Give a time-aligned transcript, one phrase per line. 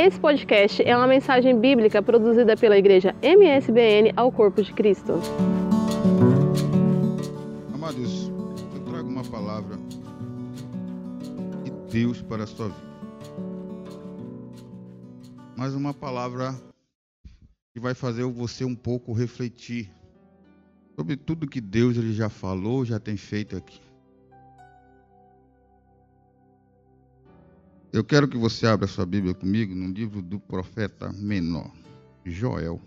[0.00, 5.14] Esse podcast é uma mensagem bíblica produzida pela igreja MSBN ao Corpo de Cristo.
[7.74, 8.30] Amados,
[8.76, 9.76] eu trago uma palavra
[11.64, 12.88] de Deus para a sua vida.
[15.56, 16.54] Mas uma palavra
[17.74, 19.90] que vai fazer você um pouco refletir
[20.94, 23.87] sobre tudo que Deus ele já falou, já tem feito aqui.
[27.90, 31.72] Eu quero que você abra sua Bíblia comigo no livro do profeta menor,
[32.22, 32.78] Joel.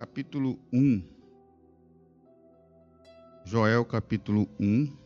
[0.00, 1.04] Capítulo 1.
[3.44, 4.99] Joel, capítulo 1.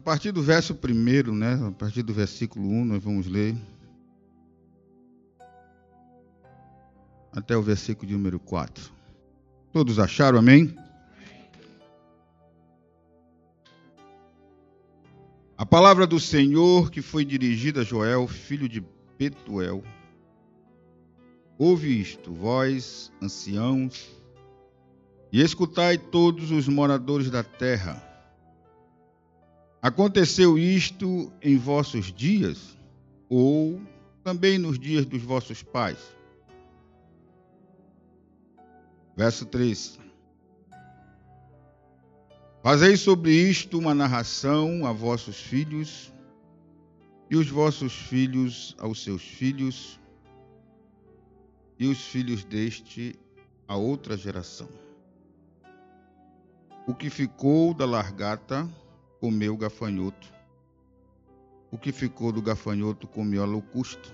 [0.00, 1.60] A partir do verso 1, né?
[1.68, 3.54] A partir do versículo 1, nós vamos ler.
[7.30, 8.90] Até o versículo de número 4.
[9.70, 10.74] Todos acharam, amém?
[15.58, 18.82] A palavra do Senhor que foi dirigida a Joel, filho de
[19.18, 19.84] Betuel.
[21.58, 24.08] Ouve isto, vós, anciãos,
[25.30, 28.09] e escutai todos os moradores da terra
[29.82, 32.76] Aconteceu isto em vossos dias,
[33.30, 33.80] ou
[34.22, 35.98] também nos dias dos vossos pais?
[39.16, 39.98] Verso 3.
[42.62, 46.12] Fazei sobre isto uma narração a vossos filhos,
[47.30, 49.98] e os vossos filhos aos seus filhos,
[51.78, 53.18] e os filhos deste
[53.66, 54.68] a outra geração.
[56.86, 58.68] O que ficou da largata
[59.20, 60.32] comeu o gafanhoto.
[61.70, 64.08] O que ficou do gafanhoto comeu a locusta.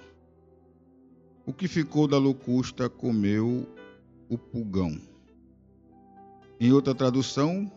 [1.46, 3.66] O que ficou da locusta comeu
[4.28, 5.00] o pulgão.
[6.58, 7.70] Em outra tradução,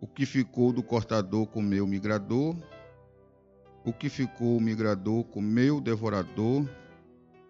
[0.00, 2.54] o que ficou do cortador comeu o migrador.
[3.84, 6.68] O que ficou o migrador comeu o devorador.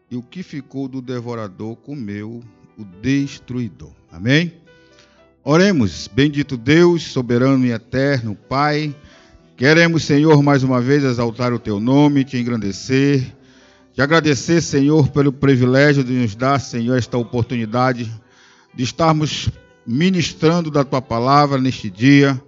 [0.08, 2.40] E o que ficou do devorador comeu
[2.78, 3.92] o destruidor.
[4.10, 4.65] Amém?
[5.48, 8.92] Oremos, bendito Deus, soberano e eterno, Pai.
[9.56, 13.32] Queremos, Senhor, mais uma vez exaltar o teu nome, te engrandecer,
[13.94, 18.10] te agradecer, Senhor, pelo privilégio de nos dar, Senhor, esta oportunidade
[18.74, 19.48] de estarmos
[19.86, 22.42] ministrando da tua palavra neste dia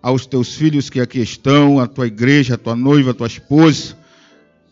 [0.00, 3.96] aos teus filhos que aqui estão, a tua igreja, a tua noiva, a tua esposa.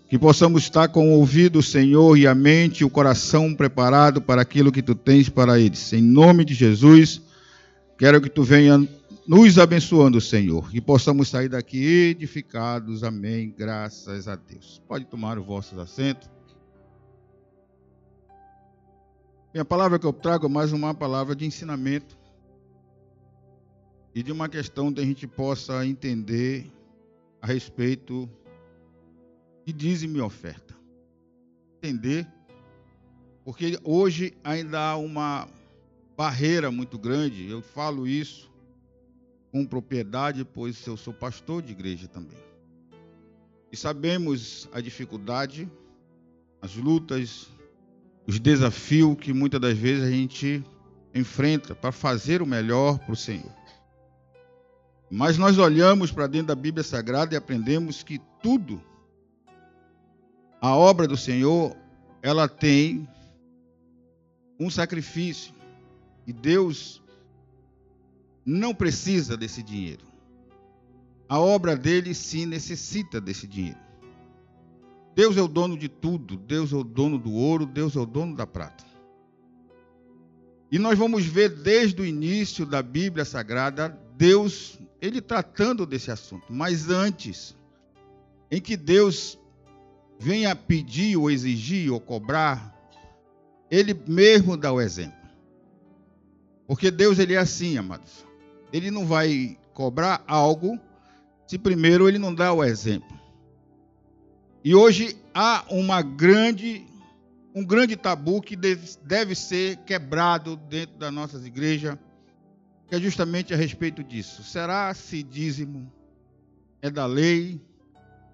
[0.09, 4.41] Que possamos estar com o ouvido, Senhor, e a mente e o coração preparado para
[4.41, 5.93] aquilo que tu tens para eles.
[5.93, 7.32] Em nome de Jesus.
[8.03, 8.79] Quero que tu venha
[9.29, 13.05] nos abençoando, Senhor, e possamos sair daqui edificados.
[13.05, 13.55] Amém.
[13.57, 14.83] Graças a Deus.
[14.89, 16.29] Pode tomar os vossos assentos.
[19.55, 22.19] Minha palavra que eu trago é mais uma palavra de ensinamento
[24.13, 26.69] e de uma questão que a gente possa entender
[27.41, 28.29] a respeito
[29.65, 30.75] de dízimo e oferta.
[31.81, 32.27] Entender,
[33.45, 35.47] porque hoje ainda há uma
[36.17, 37.49] barreira muito grande.
[37.49, 38.51] Eu falo isso
[39.51, 42.39] com propriedade, pois eu sou pastor de igreja também.
[43.71, 45.71] E sabemos a dificuldade,
[46.61, 47.49] as lutas,
[48.27, 50.65] os desafios que muitas das vezes a gente
[51.15, 53.53] enfrenta para fazer o melhor para o Senhor.
[55.11, 58.83] Mas nós olhamos para dentro da Bíblia Sagrada e aprendemos que tudo,
[60.61, 61.77] a obra do Senhor,
[62.23, 63.07] ela tem
[64.59, 65.53] um sacrifício.
[66.27, 67.03] E Deus
[68.45, 70.05] não precisa desse dinheiro.
[71.29, 73.79] A obra dele sim necessita desse dinheiro.
[75.15, 76.37] Deus é o dono de tudo.
[76.37, 78.85] Deus é o dono do ouro, Deus é o dono da prata.
[80.71, 86.53] E nós vamos ver desde o início da Bíblia Sagrada Deus, ele tratando desse assunto.
[86.53, 87.57] Mas antes,
[88.51, 89.39] em que Deus
[90.19, 92.73] venha pedir ou exigir ou cobrar,
[93.71, 95.22] ele mesmo dá o exemplo.
[96.73, 98.25] Porque Deus ele é assim, amados.
[98.73, 100.81] Ele não vai cobrar algo
[101.47, 103.15] se primeiro ele não dá o exemplo.
[104.65, 106.87] E hoje há uma grande
[107.55, 111.99] um grande tabu que deve, deve ser quebrado dentro das nossas igrejas,
[112.89, 114.43] que é justamente a respeito disso.
[114.43, 115.93] Será se dízimo
[116.81, 117.61] é da lei?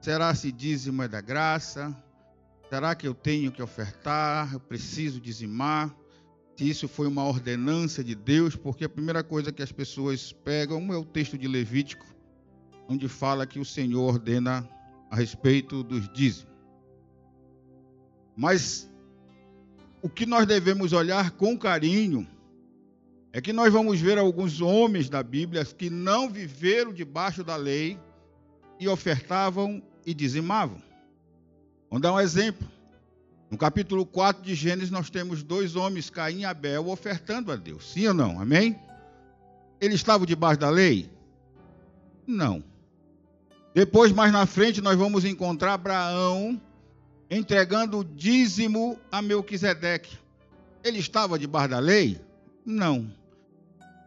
[0.00, 1.92] Será se dízimo é da graça?
[2.70, 4.52] Será que eu tenho que ofertar?
[4.52, 5.92] Eu preciso dizimar?
[6.58, 10.92] Se isso foi uma ordenança de Deus, porque a primeira coisa que as pessoas pegam
[10.92, 12.04] é o texto de Levítico,
[12.88, 14.68] onde fala que o Senhor ordena
[15.08, 16.52] a respeito dos dízimos.
[18.36, 18.90] Mas
[20.02, 22.26] o que nós devemos olhar com carinho
[23.32, 27.96] é que nós vamos ver alguns homens da Bíblia que não viveram debaixo da lei
[28.80, 30.82] e ofertavam e dizimavam.
[31.88, 32.68] Vamos dar um exemplo.
[33.50, 37.92] No capítulo 4 de Gênesis, nós temos dois homens, Caim e Abel, ofertando a Deus.
[37.92, 38.40] Sim ou não?
[38.40, 38.78] Amém?
[39.80, 41.10] Eles estavam debaixo da lei?
[42.26, 42.62] Não.
[43.74, 46.60] Depois, mais na frente, nós vamos encontrar Abraão
[47.30, 50.18] entregando o dízimo a Melquisedeque.
[50.84, 52.20] Ele estava debaixo da lei?
[52.64, 53.10] Não.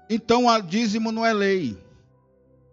[0.10, 1.78] Então, o dízimo não é lei.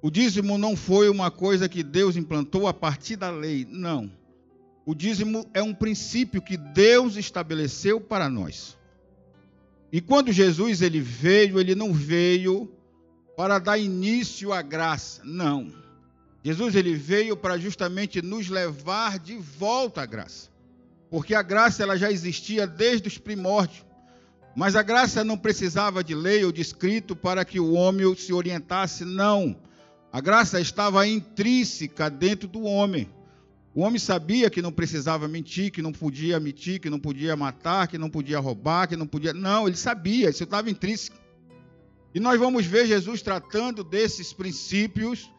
[0.03, 3.67] O dízimo não foi uma coisa que Deus implantou a partir da lei.
[3.71, 4.11] Não.
[4.89, 8.75] O dízimo é um princípio que Deus estabeleceu para nós.
[9.93, 12.73] E quando Jesus ele veio, ele não veio
[13.37, 15.71] para dar início à graça, não.
[16.43, 20.49] Jesus ele veio para justamente nos levar de volta à graça.
[21.11, 23.85] Porque a graça ela já existia desde os primórdios.
[24.57, 28.33] Mas a graça não precisava de lei ou de escrito para que o homem se
[28.33, 29.55] orientasse, não.
[30.11, 33.18] A graça estava intrínseca dentro do homem.
[33.79, 37.87] O homem sabia que não precisava mentir, que não podia mentir, que não podia matar,
[37.87, 39.33] que não podia roubar, que não podia.
[39.33, 41.17] Não, ele sabia, isso estava intrínseco.
[42.13, 45.31] E nós vamos ver Jesus tratando desses princípios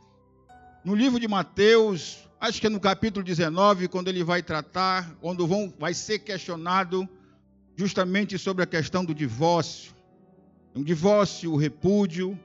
[0.86, 5.46] no livro de Mateus, acho que é no capítulo 19, quando ele vai tratar, quando
[5.46, 7.10] vão, vai ser questionado
[7.76, 9.94] justamente sobre a questão do divórcio.
[10.74, 12.40] O divórcio, o repúdio,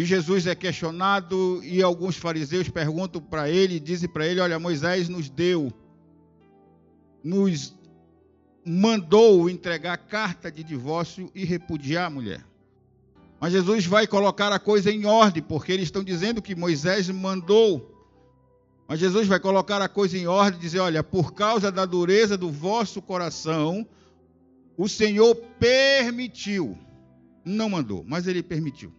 [0.00, 5.10] e Jesus é questionado e alguns fariseus perguntam para ele, dizem para ele: Olha, Moisés
[5.10, 5.70] nos deu,
[7.22, 7.76] nos
[8.64, 12.42] mandou entregar carta de divórcio e repudiar a mulher.
[13.38, 17.94] Mas Jesus vai colocar a coisa em ordem, porque eles estão dizendo que Moisés mandou.
[18.88, 22.38] Mas Jesus vai colocar a coisa em ordem e dizer: Olha, por causa da dureza
[22.38, 23.86] do vosso coração,
[24.78, 26.78] o Senhor permitiu.
[27.44, 28.90] Não mandou, mas ele permitiu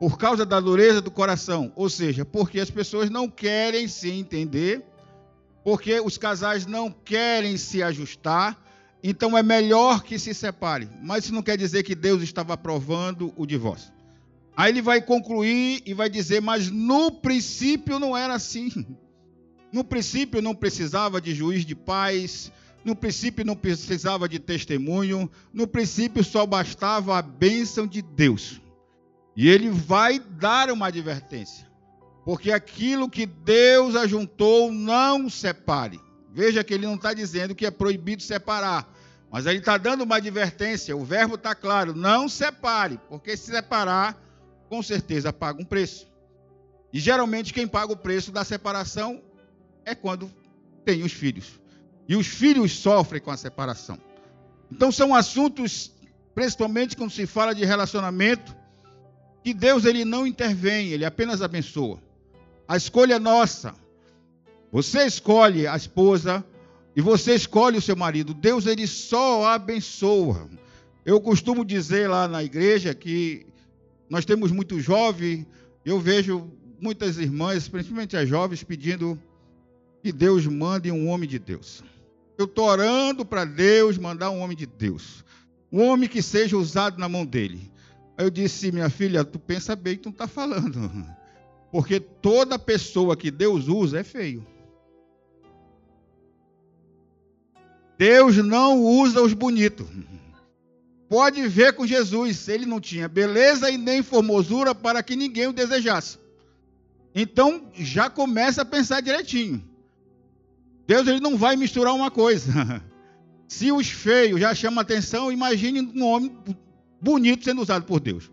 [0.00, 4.82] por causa da dureza do coração, ou seja, porque as pessoas não querem se entender,
[5.62, 8.58] porque os casais não querem se ajustar,
[9.04, 10.88] então é melhor que se separem.
[11.02, 13.92] Mas isso não quer dizer que Deus estava aprovando o divórcio.
[14.56, 18.70] Aí ele vai concluir e vai dizer: Mas no princípio não era assim.
[19.70, 22.50] No princípio não precisava de juiz de paz,
[22.82, 28.60] no princípio não precisava de testemunho, no princípio só bastava a bênção de Deus.
[29.40, 31.66] E ele vai dar uma advertência.
[32.26, 35.98] Porque aquilo que Deus ajuntou, não separe.
[36.30, 38.86] Veja que ele não está dizendo que é proibido separar.
[39.32, 40.94] Mas ele está dando uma advertência.
[40.94, 43.00] O verbo está claro: não separe.
[43.08, 44.22] Porque se separar,
[44.68, 46.06] com certeza paga um preço.
[46.92, 49.22] E geralmente quem paga o preço da separação
[49.86, 50.30] é quando
[50.84, 51.58] tem os filhos.
[52.06, 53.98] E os filhos sofrem com a separação.
[54.70, 55.90] Então são assuntos,
[56.34, 58.59] principalmente quando se fala de relacionamento,
[59.42, 61.98] que Deus ele não intervém, ele apenas abençoa.
[62.68, 63.74] A escolha é nossa.
[64.70, 66.44] Você escolhe a esposa
[66.94, 68.32] e você escolhe o seu marido.
[68.34, 70.48] Deus ele só abençoa.
[71.04, 73.46] Eu costumo dizer lá na igreja que
[74.08, 75.46] nós temos muitos jovens,
[75.84, 76.50] eu vejo
[76.80, 79.18] muitas irmãs, principalmente as jovens, pedindo
[80.02, 81.82] que Deus mande um homem de Deus.
[82.36, 85.24] Eu estou orando para Deus mandar um homem de Deus.
[85.70, 87.70] Um homem que seja usado na mão dele.
[88.20, 90.90] Eu disse, minha filha, tu pensa bem que tu não está falando.
[91.72, 94.46] Porque toda pessoa que Deus usa é feio.
[97.96, 99.86] Deus não usa os bonitos.
[101.08, 105.52] Pode ver com Jesus, ele não tinha beleza e nem formosura para que ninguém o
[105.52, 106.18] desejasse.
[107.14, 109.64] Então já começa a pensar direitinho.
[110.86, 112.82] Deus ele não vai misturar uma coisa.
[113.48, 116.36] Se os feios já chamam atenção, imagine um homem
[117.00, 118.30] bonito sendo usado por Deus.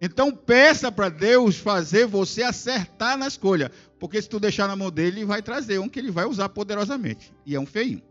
[0.00, 4.90] Então peça para Deus fazer você acertar na escolha, porque se tu deixar na mão
[4.90, 8.02] dele, ele vai trazer um que ele vai usar poderosamente, e é um feio.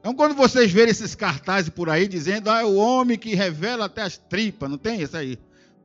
[0.00, 3.84] Então quando vocês verem esses cartazes por aí dizendo, ah, é o homem que revela
[3.84, 5.38] até as tripas, não tem isso aí?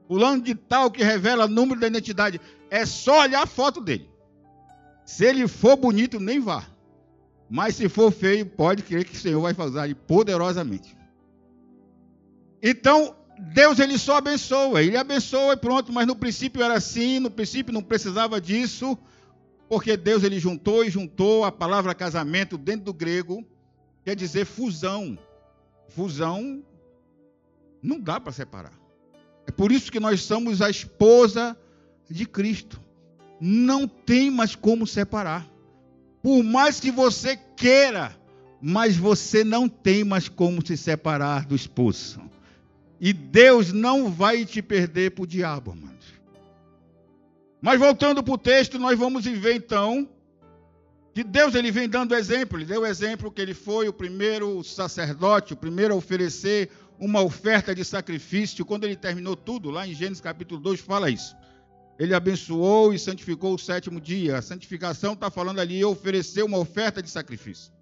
[0.08, 4.10] Fulano de tal que revela número da identidade, é só olhar a foto dele.
[5.06, 6.65] Se ele for bonito, nem vá.
[7.50, 10.96] Mas se for feio, pode crer que o Senhor vai usar ele poderosamente.
[12.62, 13.15] Então,
[13.53, 17.74] Deus ele só abençoa, ele abençoa e pronto, mas no princípio era assim, no princípio
[17.74, 18.98] não precisava disso,
[19.68, 23.44] porque Deus ele juntou e juntou a palavra casamento dentro do grego,
[24.03, 25.18] quer dizer fusão.
[25.89, 26.63] Fusão
[27.82, 28.80] não dá para separar.
[29.48, 31.58] É por isso que nós somos a esposa
[32.10, 32.80] de Cristo.
[33.44, 35.50] não tem mais como separar.
[36.22, 38.15] Por mais que você queira,
[38.62, 42.22] mas você não tem mais como se separar do esposo.
[43.03, 46.05] E Deus não vai te perder para o diabo, amados.
[47.60, 50.08] Mas voltando para o texto, nós vamos ver então
[51.12, 52.60] que Deus ele vem dando exemplo.
[52.60, 57.74] Ele deu exemplo que ele foi o primeiro sacerdote, o primeiro a oferecer uma oferta
[57.74, 58.63] de sacrifício.
[58.63, 61.36] Quando ele terminou tudo, lá em Gênesis capítulo 2, fala isso.
[61.98, 64.38] Ele abençoou e santificou o sétimo dia.
[64.38, 67.74] A santificação está falando ali, oferecer uma oferta de sacrifício.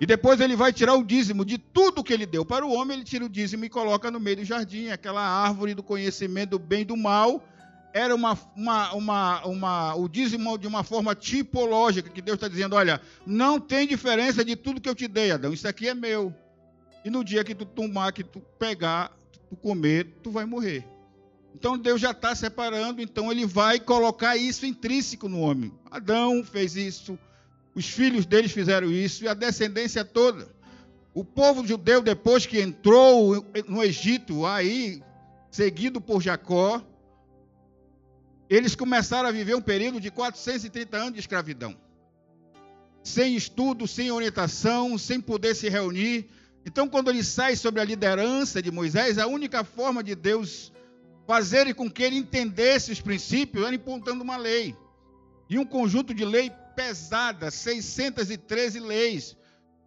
[0.00, 2.96] E depois ele vai tirar o dízimo de tudo que ele deu para o homem,
[2.96, 6.58] ele tira o dízimo e coloca no meio do jardim, aquela árvore do conhecimento do
[6.58, 7.44] bem e do mal.
[7.92, 12.76] Era uma, uma, uma, uma, o dízimo de uma forma tipológica, que Deus está dizendo:
[12.76, 16.34] olha, não tem diferença de tudo que eu te dei, Adão, isso aqui é meu.
[17.04, 19.12] E no dia que tu tomar, que tu pegar,
[19.50, 20.86] tu comer, tu vai morrer.
[21.54, 25.70] Então Deus já está separando, então ele vai colocar isso intrínseco no homem.
[25.90, 27.18] Adão fez isso,
[27.74, 30.48] os filhos deles fizeram isso e a descendência toda.
[31.12, 35.02] O povo judeu, depois que entrou no Egito, aí,
[35.50, 36.84] seguido por Jacó,
[38.48, 41.76] eles começaram a viver um período de 430 anos de escravidão.
[43.02, 46.28] Sem estudo, sem orientação, sem poder se reunir.
[46.66, 50.72] Então, quando ele sai sobre a liderança de Moisés, a única forma de Deus
[51.26, 54.76] fazer com que ele entendesse os princípios era impontando uma lei.
[55.48, 59.36] E um conjunto de lei pesada, 613 leis,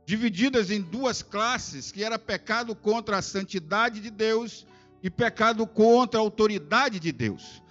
[0.05, 4.65] divididas em duas classes, que era pecado contra a santidade de Deus
[5.01, 7.61] e pecado contra a autoridade de Deus.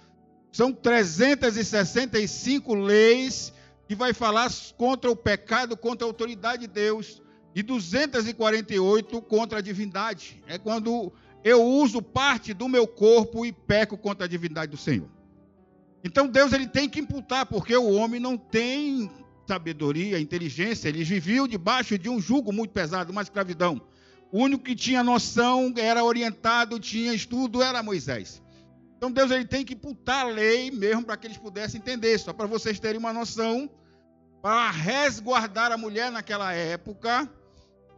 [0.51, 3.53] São 365 leis
[3.87, 7.21] que vai falar contra o pecado, contra a autoridade de Deus,
[7.55, 10.43] e 248 contra a divindade.
[10.47, 11.11] É quando
[11.43, 15.09] eu uso parte do meu corpo e peco contra a divindade do Senhor.
[16.03, 19.09] Então Deus ele tem que imputar, porque o homem não tem
[19.47, 23.81] sabedoria, inteligência, ele viveu debaixo de um jugo muito pesado, uma escravidão.
[24.31, 28.41] O único que tinha noção, era orientado, tinha estudo, era Moisés.
[28.97, 32.33] Então Deus ele tem que imputar a lei mesmo para que eles pudessem entender, só
[32.33, 33.69] para vocês terem uma noção,
[34.41, 37.29] para resguardar a mulher naquela época,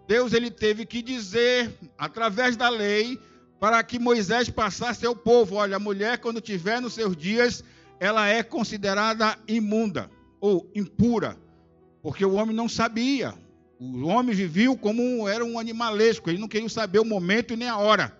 [0.07, 3.19] Deus ele teve que dizer através da lei
[3.59, 7.63] para que Moisés passasse ao povo, olha, a mulher quando tiver nos seus dias
[7.99, 10.09] ela é considerada imunda
[10.39, 11.37] ou impura,
[12.01, 13.33] porque o homem não sabia.
[13.79, 17.77] O homem vivia como era um animalesco, ele não queria saber o momento nem a
[17.77, 18.15] hora.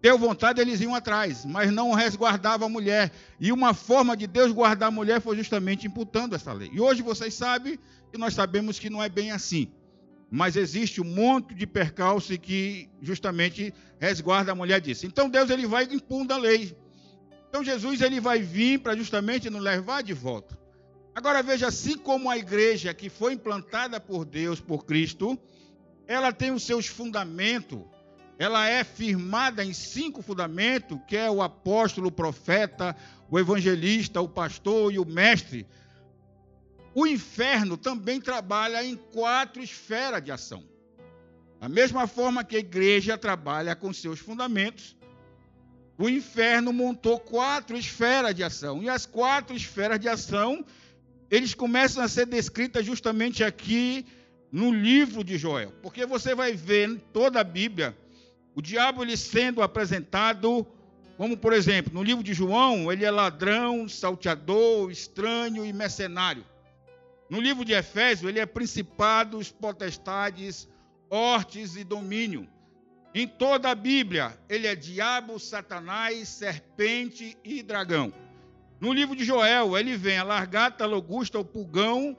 [0.00, 3.10] Deu vontade, eles iam atrás, mas não resguardava a mulher.
[3.40, 6.70] E uma forma de Deus guardar a mulher foi justamente imputando essa lei.
[6.72, 7.78] E hoje vocês sabem,
[8.12, 9.68] e nós sabemos que não é bem assim.
[10.30, 15.04] Mas existe um monte de percalço que justamente resguarda a mulher disso.
[15.04, 16.76] Então Deus ele vai impondo a lei.
[17.48, 20.58] Então Jesus ele vai vir para justamente nos levar de volta.
[21.14, 25.38] Agora veja, assim como a igreja que foi implantada por Deus, por Cristo,
[26.06, 27.80] ela tem os seus fundamentos,
[28.38, 32.94] ela é firmada em cinco fundamentos, que é o apóstolo, o profeta,
[33.28, 35.66] o evangelista, o pastor e o mestre.
[36.94, 40.62] O inferno também trabalha em quatro esferas de ação.
[41.58, 44.96] Da mesma forma que a igreja trabalha com seus fundamentos,
[45.98, 48.82] o inferno montou quatro esferas de ação.
[48.82, 50.64] E as quatro esferas de ação,
[51.28, 54.06] eles começam a ser descritas justamente aqui
[54.52, 55.72] no livro de Joel.
[55.82, 57.96] Porque você vai ver em toda a Bíblia
[58.54, 60.66] o diabo ele sendo apresentado
[61.16, 66.44] como, por exemplo, no livro de João, ele é ladrão, salteador, estranho e mercenário.
[67.28, 70.68] No livro de Efésios, ele é principados, potestades,
[71.10, 72.48] hortes e domínio.
[73.14, 78.12] Em toda a Bíblia, ele é diabo, satanás, serpente e dragão.
[78.80, 82.16] No livro de Joel, ele vem a largata, a logusta, o pulgão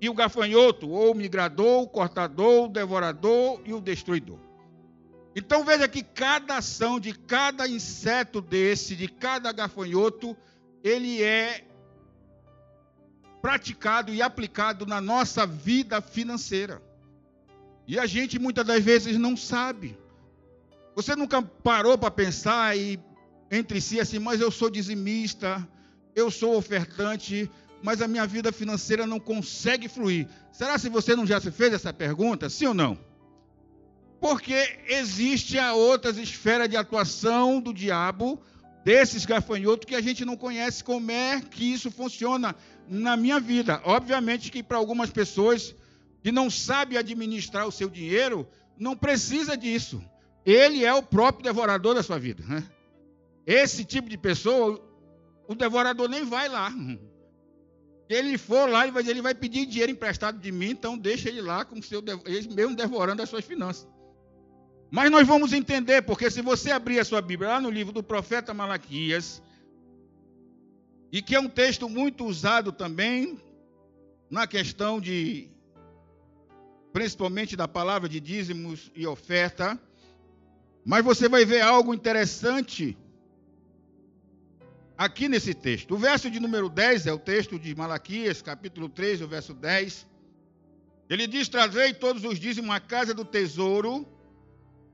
[0.00, 4.38] e o gafanhoto, ou o migrador, o cortador, o devorador e o destruidor.
[5.36, 10.36] Então veja que cada ação de cada inseto desse, de cada gafanhoto,
[10.82, 11.64] ele é
[13.40, 16.82] praticado e aplicado na nossa vida financeira.
[17.88, 19.98] E a gente muitas das vezes não sabe.
[20.94, 23.00] Você nunca parou para pensar e
[23.50, 25.66] entre si assim, mas eu sou dizimista,
[26.14, 27.50] eu sou ofertante,
[27.82, 30.28] mas a minha vida financeira não consegue fluir.
[30.52, 32.98] Será se você não já se fez essa pergunta, sim ou não?
[34.20, 38.38] Porque existe a outras esferas de atuação do diabo,
[38.84, 42.54] desses gafanhotos que a gente não conhece como é que isso funciona
[42.86, 43.80] na minha vida.
[43.82, 45.74] Obviamente que para algumas pessoas
[46.22, 50.02] que não sabe administrar o seu dinheiro, não precisa disso.
[50.44, 52.44] Ele é o próprio devorador da sua vida.
[52.46, 52.64] Né?
[53.46, 54.80] Esse tipo de pessoa,
[55.46, 56.72] o devorador nem vai lá.
[58.08, 61.42] ele for lá, ele vai, ele vai pedir dinheiro emprestado de mim, então deixa ele
[61.42, 63.86] lá com seu, ele mesmo devorando as suas finanças.
[64.90, 68.02] Mas nós vamos entender, porque se você abrir a sua Bíblia lá no livro do
[68.02, 69.42] profeta Malaquias,
[71.12, 73.38] e que é um texto muito usado também
[74.30, 75.50] na questão de,
[76.98, 79.80] principalmente da palavra de dízimos e oferta,
[80.84, 82.98] mas você vai ver algo interessante
[84.96, 85.94] aqui nesse texto.
[85.94, 90.08] O verso de número 10 é o texto de Malaquias, capítulo 3, o verso 10.
[91.08, 94.04] Ele diz: Trazei todos os dízimos à casa do tesouro,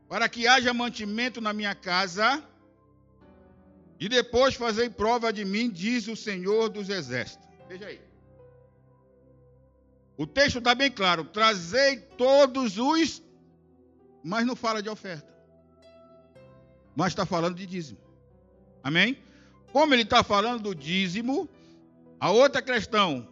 [0.07, 2.45] para que haja mantimento na minha casa,
[3.99, 7.49] e depois fazei prova de mim, diz o Senhor dos Exércitos.
[7.67, 7.99] Veja aí.
[10.17, 13.23] O texto está bem claro: trazei todos os,
[14.23, 15.33] mas não fala de oferta,
[16.95, 17.99] mas está falando de dízimo.
[18.83, 19.19] Amém?
[19.73, 21.49] Como ele está falando do dízimo,
[22.21, 23.29] a outra questão,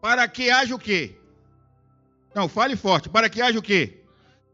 [0.00, 1.16] para que haja o quê?
[2.34, 4.00] Não, fale forte, para que haja o quê?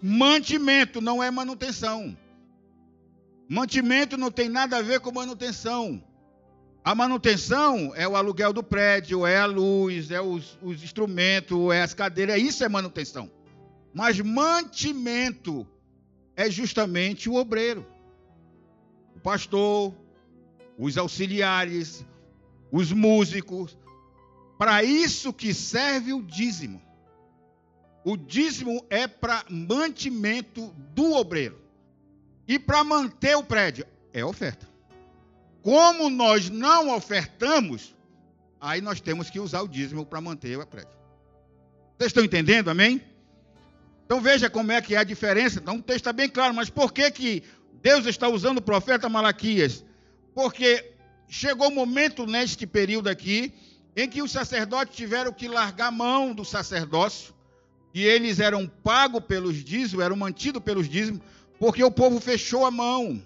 [0.03, 2.17] Mantimento, não é manutenção.
[3.49, 6.03] Mantimento não tem nada a ver com manutenção.
[6.89, 11.83] A manutenção é o aluguel do prédio, é a luz, é os, os instrumentos, é
[11.83, 13.31] as cadeiras, isso é manutenção.
[13.93, 15.69] Mas mantimento
[16.35, 17.87] é justamente o obreiro,
[19.15, 19.95] o pastor,
[20.79, 22.07] os auxiliares,
[22.73, 23.77] os músicos.
[24.57, 26.81] Para isso que serve o dízimo.
[28.03, 31.61] O dízimo é para mantimento do obreiro.
[32.47, 34.78] E para manter o prédio, é oferta.
[35.69, 37.95] Como nós não ofertamos,
[38.59, 40.97] aí nós temos que usar o dízimo para manter o prédio.
[41.99, 43.03] Vocês estão entendendo, amém?
[44.07, 45.59] Então veja como é que é a diferença.
[45.59, 47.43] Então o texto está bem claro, mas por que, que
[47.83, 49.85] Deus está usando o profeta Malaquias?
[50.35, 50.91] Porque
[51.29, 53.53] chegou o um momento neste período aqui
[53.95, 57.35] em que os sacerdotes tiveram que largar mão do sacerdócio
[57.93, 61.21] e eles eram pagos pelos dízimos, eram mantidos pelos dízimos,
[61.59, 63.23] porque o povo fechou a mão,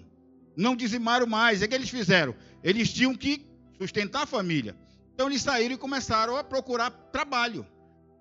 [0.55, 1.61] não dizimaram mais.
[1.61, 2.35] O que eles fizeram?
[2.63, 3.45] Eles tinham que
[3.77, 4.75] sustentar a família.
[5.13, 7.65] Então eles saíram e começaram a procurar trabalho,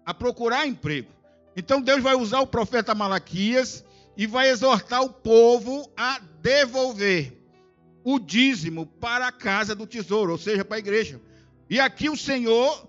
[0.05, 1.11] a procurar emprego.
[1.57, 3.85] Então Deus vai usar o profeta Malaquias
[4.17, 7.39] e vai exortar o povo a devolver
[8.05, 11.21] o dízimo para a casa do tesouro, ou seja, para a igreja.
[11.71, 12.89] E aqui o Senhor,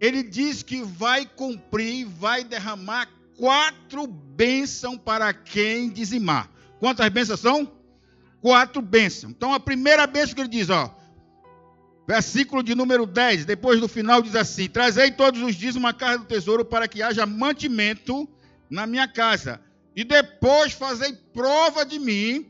[0.00, 6.50] ele diz que vai cumprir, vai derramar quatro bênçãos para quem dizimar.
[6.78, 7.79] Quantas bênçãos são?
[8.40, 9.32] Quatro bênçãos.
[9.32, 10.94] Então a primeira bênção que ele diz, ó,
[12.06, 16.18] versículo de número 10, depois do final diz assim: Trazei todos os dias uma casa
[16.18, 18.28] do tesouro para que haja mantimento
[18.68, 19.60] na minha casa,
[19.94, 22.46] e depois fazei prova de mim,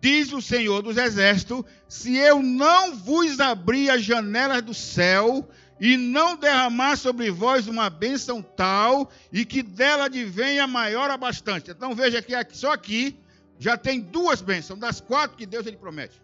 [0.00, 5.48] diz o Senhor dos Exércitos, se eu não vos abrir as janelas do céu
[5.80, 11.70] e não derramar sobre vós uma bênção tal, e que dela advenha maior a bastante.
[11.70, 13.18] Então veja que aqui, só aqui
[13.60, 16.20] já tem duas bênçãos, das quatro que Deus ele promete.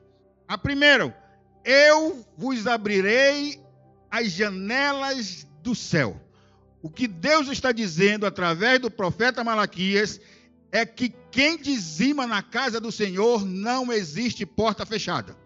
[0.48, 1.14] A primeira,
[1.62, 3.60] eu vos abrirei
[4.10, 6.18] as janelas do céu.
[6.80, 10.18] O que Deus está dizendo através do profeta Malaquias
[10.72, 15.36] é que quem dizima na casa do Senhor não existe porta fechada.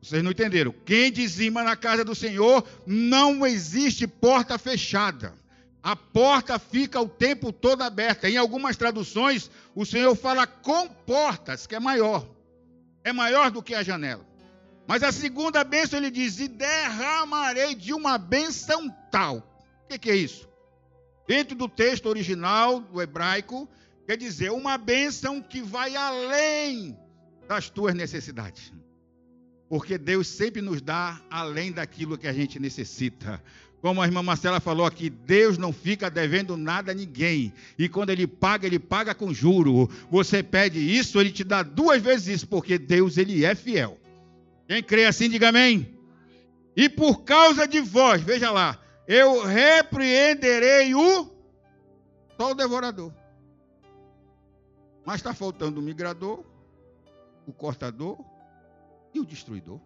[0.00, 0.74] Vocês não entenderam?
[0.86, 5.34] Quem dizima na casa do Senhor não existe porta fechada.
[5.86, 8.28] A porta fica o tempo todo aberta.
[8.28, 12.28] Em algumas traduções, o Senhor fala com portas, que é maior.
[13.04, 14.26] É maior do que a janela.
[14.84, 19.36] Mas a segunda bênção ele diz: E derramarei de uma bênção tal.
[19.84, 20.48] O que, que é isso?
[21.24, 23.68] Dentro do texto original, do hebraico,
[24.08, 26.98] quer dizer uma bênção que vai além
[27.46, 28.72] das tuas necessidades.
[29.68, 33.40] Porque Deus sempre nos dá além daquilo que a gente necessita.
[33.86, 37.52] Como a irmã Marcela falou aqui, Deus não fica devendo nada a ninguém.
[37.78, 39.88] E quando Ele paga, Ele paga com juro.
[40.10, 43.96] Você pede isso, Ele te dá duas vezes isso, porque Deus, Ele é fiel.
[44.66, 45.96] Quem crê assim, diga amém.
[46.74, 51.30] E por causa de vós, veja lá, eu repreenderei o
[52.36, 53.12] só o devorador.
[55.04, 56.42] Mas está faltando o migrador,
[57.46, 58.18] o cortador
[59.14, 59.78] e o destruidor.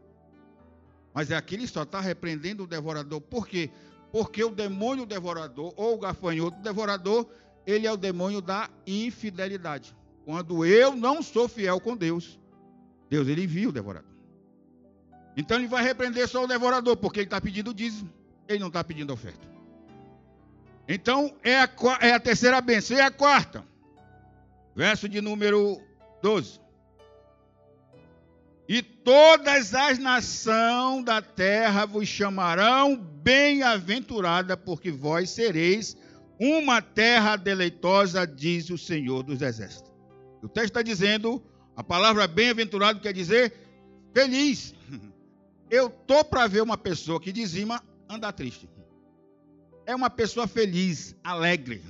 [1.12, 3.20] Mas é aqui ele só está repreendendo o devorador.
[3.20, 3.68] Por quê?
[4.10, 7.26] Porque o demônio devorador, ou o gafanhoto devorador,
[7.66, 9.94] ele é o demônio da infidelidade.
[10.24, 12.38] Quando eu não sou fiel com Deus,
[13.08, 14.10] Deus ele envia o devorador.
[15.36, 18.10] Então ele vai repreender só o devorador, porque ele está pedindo dízimo,
[18.48, 19.48] ele não está pedindo oferta.
[20.88, 21.70] Então é a,
[22.00, 22.96] é a terceira bênção.
[22.96, 23.64] E a quarta?
[24.74, 25.80] Verso de número
[26.22, 26.60] 12.
[28.70, 35.96] E todas as nações da terra vos chamarão bem-aventurada, porque vós sereis
[36.38, 39.90] uma terra deleitosa, diz o Senhor dos Exércitos.
[40.40, 41.42] O texto está dizendo,
[41.74, 43.52] a palavra bem-aventurado quer dizer
[44.14, 44.72] feliz.
[45.68, 48.70] Eu tô para ver uma pessoa que dizima andar triste.
[49.84, 51.82] É uma pessoa feliz, alegre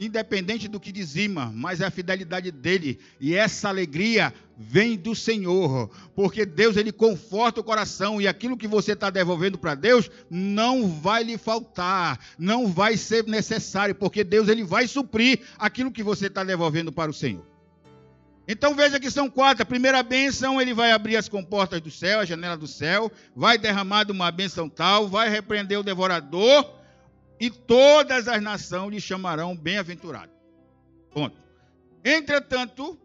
[0.00, 2.98] independente do que dizima, mas é a fidelidade dele.
[3.20, 8.66] E essa alegria vem do Senhor, porque Deus ele conforta o coração e aquilo que
[8.66, 14.48] você está devolvendo para Deus não vai lhe faltar, não vai ser necessário, porque Deus
[14.48, 17.46] ele vai suprir aquilo que você está devolvendo para o Senhor.
[18.48, 19.62] Então veja que são quatro.
[19.62, 23.58] A primeira bênção, ele vai abrir as comportas do céu, a janela do céu, vai
[23.58, 26.74] derramar uma bênção tal, vai repreender o devorador
[27.38, 30.32] e todas as nações lhe chamarão bem-aventurado.
[31.10, 31.36] Ponto.
[32.04, 32.98] Entretanto,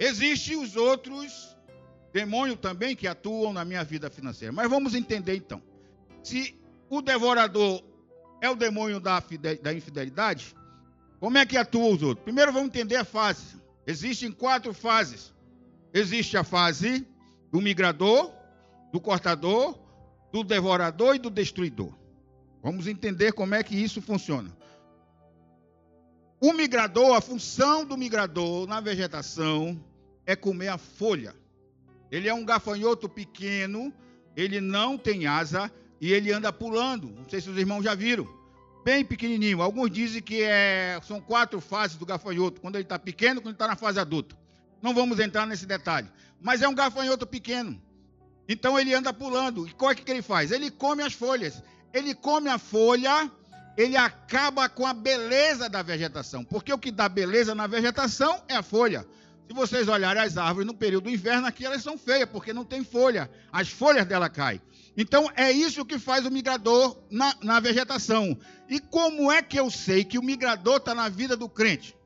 [0.00, 1.56] existem os outros
[2.12, 4.52] demônios também que atuam na minha vida financeira.
[4.52, 5.62] Mas vamos entender então.
[6.22, 6.58] Se
[6.88, 7.82] o devorador
[8.40, 9.22] é o demônio da,
[9.62, 10.56] da infidelidade,
[11.20, 12.24] como é que atua os outros?
[12.24, 13.60] Primeiro vamos entender a fase.
[13.86, 15.32] Existem quatro fases.
[15.92, 17.06] Existe a fase
[17.52, 18.32] do migrador,
[18.92, 19.78] do cortador,
[20.32, 21.92] do devorador e do destruidor.
[22.62, 24.50] Vamos entender como é que isso funciona.
[26.40, 29.78] O migrador, a função do migrador na vegetação
[30.30, 31.34] é comer a folha.
[32.10, 33.92] Ele é um gafanhoto pequeno,
[34.36, 37.08] ele não tem asa e ele anda pulando.
[37.08, 38.28] Não sei se os irmãos já viram.
[38.84, 39.62] Bem pequenininho.
[39.62, 42.60] Alguns dizem que é, são quatro fases do gafanhoto.
[42.60, 44.36] Quando ele está pequeno, quando está na fase adulta.
[44.80, 46.08] Não vamos entrar nesse detalhe.
[46.40, 47.80] Mas é um gafanhoto pequeno.
[48.48, 49.68] Então ele anda pulando.
[49.68, 50.50] E qual é que ele faz?
[50.50, 51.62] Ele come as folhas
[51.92, 53.30] ele come a folha,
[53.76, 56.44] ele acaba com a beleza da vegetação.
[56.44, 59.06] Porque o que dá beleza na vegetação é a folha.
[59.50, 62.64] Se vocês olharem as árvores no período do inverno, aqui elas são feias, porque não
[62.64, 63.28] tem folha.
[63.50, 64.62] As folhas dela caem.
[64.96, 68.38] Então é isso que faz o migrador na, na vegetação.
[68.68, 71.96] E como é que eu sei que o migrador está na vida do crente?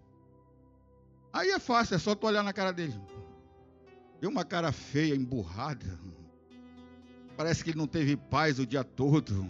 [1.35, 2.99] Aí é fácil, é só tu olhar na cara dele.
[4.19, 6.01] Tem uma cara feia, emburrada.
[7.37, 9.47] Parece que ele não teve paz o dia todo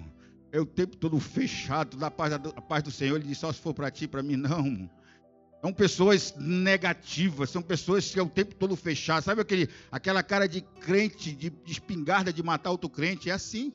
[0.50, 3.16] é o tempo todo fechado, da paz, da paz do Senhor.
[3.16, 4.88] Ele diz: só se for para ti, para mim, não.
[5.64, 9.24] São pessoas negativas, são pessoas que é o tempo todo fechado.
[9.24, 13.31] Sabe aquele, aquela cara de crente, de, de espingarda de matar outro crente?
[13.31, 13.72] É assim.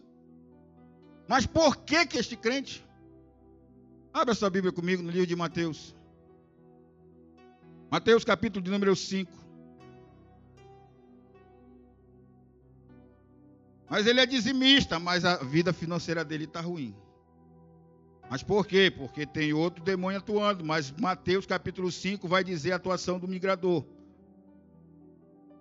[1.27, 2.85] Mas por que que este crente?
[4.13, 5.95] Abra sua Bíblia comigo no livro de Mateus.
[7.89, 9.31] Mateus capítulo de número 5.
[13.89, 16.95] Mas ele é dizimista, mas a vida financeira dele está ruim.
[18.29, 18.93] Mas por quê?
[18.95, 20.63] Porque tem outro demônio atuando.
[20.63, 23.83] Mas Mateus capítulo 5 vai dizer a atuação do migrador.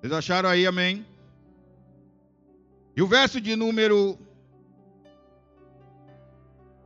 [0.01, 1.07] Vocês acharam aí, amém?
[2.95, 4.19] E o verso de número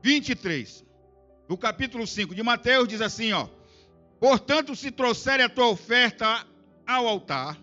[0.02, 0.84] 23,
[1.48, 3.48] do capítulo 5 de Mateus, diz assim: ó.
[4.20, 6.46] Portanto, se trouxerem a tua oferta
[6.86, 7.58] ao altar,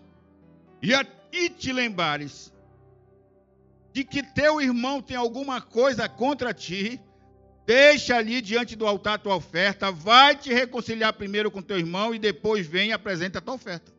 [0.82, 2.52] e, a, e te lembrares
[3.94, 7.00] de que teu irmão tem alguma coisa contra ti,
[7.70, 12.12] deixa ali diante do altar a tua oferta, vai te reconciliar primeiro com teu irmão
[12.12, 13.92] e depois vem e apresenta a tua oferta.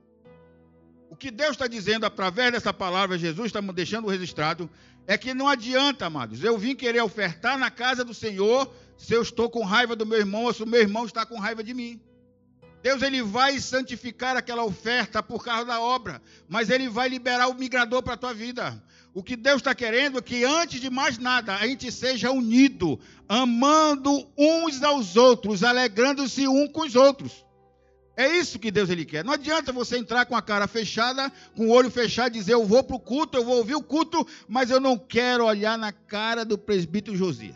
[1.09, 4.69] O que Deus está dizendo através dessa palavra, Jesus está deixando registrado,
[5.07, 9.21] é que não adianta, amados, eu vim querer ofertar na casa do Senhor se eu
[9.21, 11.73] estou com raiva do meu irmão ou se o meu irmão está com raiva de
[11.73, 11.97] mim.
[12.83, 17.53] Deus ele vai santificar aquela oferta por causa da obra, mas ele vai liberar o
[17.53, 18.83] migrador para a tua vida.
[19.13, 22.99] O que Deus está querendo é que, antes de mais nada, a gente seja unido,
[23.27, 27.45] amando uns aos outros, alegrando-se um com os outros.
[28.15, 29.23] É isso que Deus ele quer.
[29.23, 32.65] Não adianta você entrar com a cara fechada, com o olho fechado, e dizer eu
[32.65, 35.91] vou para o culto, eu vou ouvir o culto, mas eu não quero olhar na
[35.91, 37.55] cara do presbítero Josias.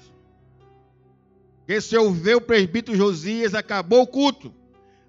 [1.59, 4.53] Porque se eu ver o presbítero Josias, acabou o culto.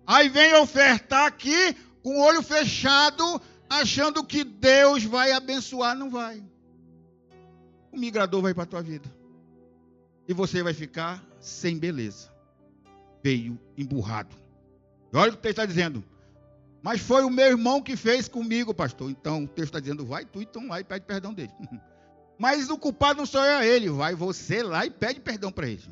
[0.07, 6.43] Aí vem ofertar aqui com o olho fechado, achando que Deus vai abençoar, não vai.
[7.93, 9.09] O migrador vai para a tua vida.
[10.29, 12.31] E você vai ficar sem beleza.
[13.23, 14.37] Feio, emburrado.
[15.13, 16.05] E olha o que o texto está dizendo.
[16.83, 19.11] Mas foi o meu irmão que fez comigo, pastor.
[19.11, 21.53] Então o texto está dizendo, vai tu então lá e pede perdão dele.
[22.39, 23.89] Mas o culpado não sou eu, é ele.
[23.89, 25.83] Vai você lá e pede perdão para ele.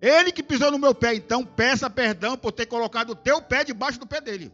[0.00, 3.64] Ele que pisou no meu pé, então peça perdão por ter colocado o teu pé
[3.64, 4.50] debaixo do pé dele.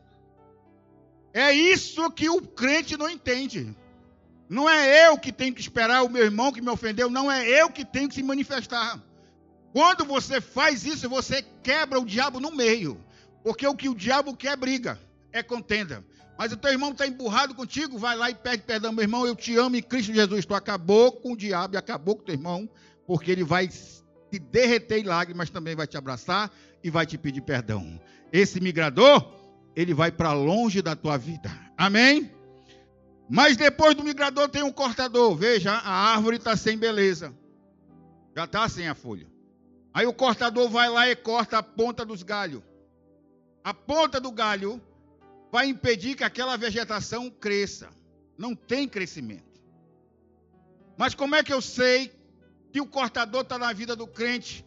[1.37, 3.77] É isso que o crente não entende.
[4.49, 7.46] Não é eu que tenho que esperar o meu irmão que me ofendeu, não é
[7.46, 8.99] eu que tenho que se manifestar.
[9.70, 12.99] Quando você faz isso, você quebra o diabo no meio.
[13.44, 14.99] Porque o que o diabo quer é briga,
[15.31, 16.03] é contenda.
[16.38, 19.37] Mas o teu irmão está emburrado contigo, vai lá e pede perdão, meu irmão, eu
[19.37, 20.46] te amo em Cristo Jesus.
[20.46, 22.66] Tu acabou com o diabo e acabou com o teu irmão,
[23.07, 26.51] porque ele vai te derreter em lágrimas, também vai te abraçar
[26.83, 28.01] e vai te pedir perdão.
[28.33, 29.46] Esse migrador,
[29.77, 31.51] ele vai para longe da tua vida.
[31.77, 32.33] Amém?
[33.29, 35.37] Mas depois do migrador tem um cortador.
[35.37, 37.35] Veja, a árvore está sem beleza.
[38.35, 39.27] Já está sem a folha.
[39.93, 42.62] Aí o cortador vai lá e corta a ponta dos galhos.
[43.62, 44.81] A ponta do galho
[45.53, 47.91] vai impedir que aquela vegetação cresça.
[48.39, 49.61] Não tem crescimento.
[50.97, 52.12] Mas como é que eu sei
[52.73, 54.65] que o cortador está na vida do crente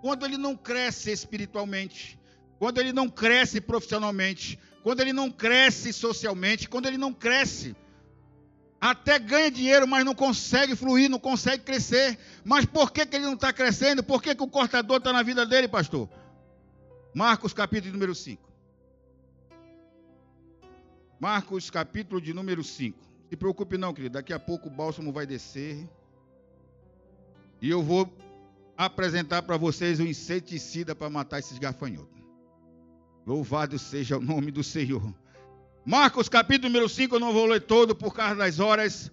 [0.00, 2.18] quando ele não cresce espiritualmente,
[2.62, 7.74] quando ele não cresce profissionalmente, quando ele não cresce socialmente, quando ele não cresce
[8.80, 12.16] até ganha dinheiro, mas não consegue fluir, não consegue crescer.
[12.44, 14.04] Mas por que, que ele não está crescendo?
[14.04, 16.08] Por que, que o cortador está na vida dele, pastor?
[17.12, 18.40] Marcos capítulo número 5.
[21.18, 22.96] Marcos capítulo de número 5.
[23.28, 24.12] Se preocupe não, querido.
[24.12, 25.84] Daqui a pouco o bálsamo vai descer.
[27.60, 28.08] E eu vou
[28.76, 32.21] apresentar para vocês o um inseticida para matar esses gafanhotos.
[33.24, 35.14] Louvado seja o nome do Senhor.
[35.84, 39.12] Marcos capítulo número 5, eu não vou ler todo por causa das horas,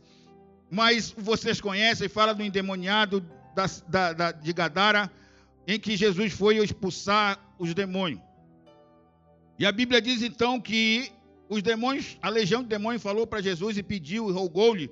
[0.69, 3.23] mas vocês conhecem, fala do endemoniado
[3.55, 5.11] da, da, da, de Gadara,
[5.67, 8.21] em que Jesus foi expulsar os demônios.
[9.59, 11.11] E a Bíblia diz então que
[11.47, 14.89] os demônios, a legião de demônios falou para Jesus e pediu e rogou-lhe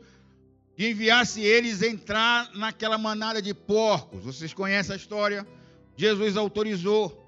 [0.76, 4.24] que enviasse eles entrar naquela manada de porcos.
[4.24, 5.48] Vocês conhecem a história?
[5.96, 7.27] Jesus autorizou.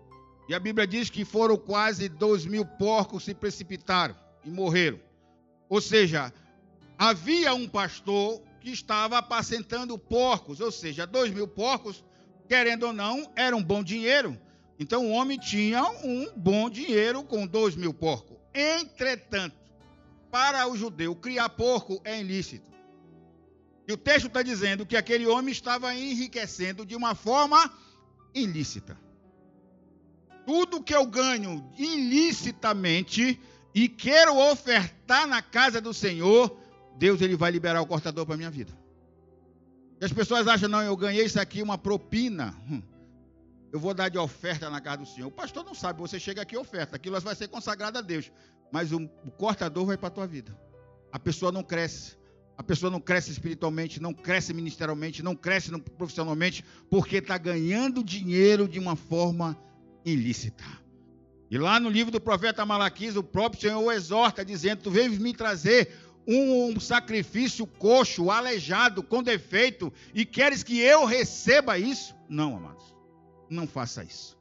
[0.50, 5.00] E a Bíblia diz que foram quase dois mil porcos se precipitaram e morreram.
[5.70, 6.34] Ou seja,
[6.98, 12.04] havia um pastor que estava apacentando porcos, ou seja, dois mil porcos,
[12.48, 14.36] querendo ou não, era um bom dinheiro.
[14.80, 18.36] Então o homem tinha um bom dinheiro com dois mil porcos.
[18.52, 19.56] Entretanto,
[20.32, 22.72] para o judeu, criar porco é ilícito.
[23.88, 27.72] E o texto está dizendo que aquele homem estava enriquecendo de uma forma
[28.34, 28.98] ilícita.
[30.50, 33.40] Tudo que eu ganho ilicitamente
[33.72, 36.58] e quero ofertar na casa do Senhor,
[36.98, 38.74] Deus ele vai liberar o cortador para minha vida.
[40.02, 42.56] E as pessoas acham, não, eu ganhei isso aqui, uma propina.
[42.68, 42.82] Hum,
[43.72, 45.28] eu vou dar de oferta na casa do Senhor.
[45.28, 48.32] O pastor não sabe, você chega aqui oferta, aquilo vai ser consagrado a Deus.
[48.72, 50.60] Mas o, o cortador vai para a tua vida.
[51.12, 52.18] A pessoa não cresce.
[52.58, 58.68] A pessoa não cresce espiritualmente, não cresce ministerialmente, não cresce profissionalmente, porque está ganhando dinheiro
[58.68, 59.56] de uma forma
[60.06, 60.66] ilícita.
[61.50, 65.12] E lá no livro do profeta Malaquias, o próprio Senhor o exorta, dizendo: Tu veio
[65.20, 65.92] me trazer
[66.28, 72.16] um sacrifício coxo, aleijado, com defeito, e queres que eu receba isso?
[72.28, 72.96] Não, amados,
[73.50, 74.38] não faça isso.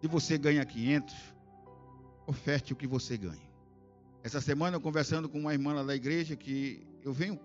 [0.00, 1.14] Se você ganha 500,
[2.26, 3.48] oferte o que você ganha.
[4.24, 7.38] Essa semana, eu conversando com uma irmã lá da igreja, que eu venho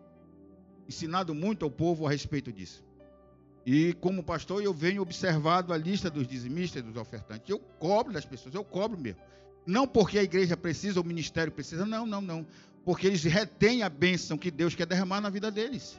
[0.88, 2.84] ensinado muito ao povo a respeito disso.
[3.65, 7.49] E como pastor, eu venho observado a lista dos dizimistas e dos ofertantes.
[7.49, 9.21] Eu cobro das pessoas, eu cobro mesmo.
[9.65, 12.45] Não porque a igreja precisa, o ministério precisa, não, não, não.
[12.84, 15.97] Porque eles retêm a bênção que Deus quer derramar na vida deles.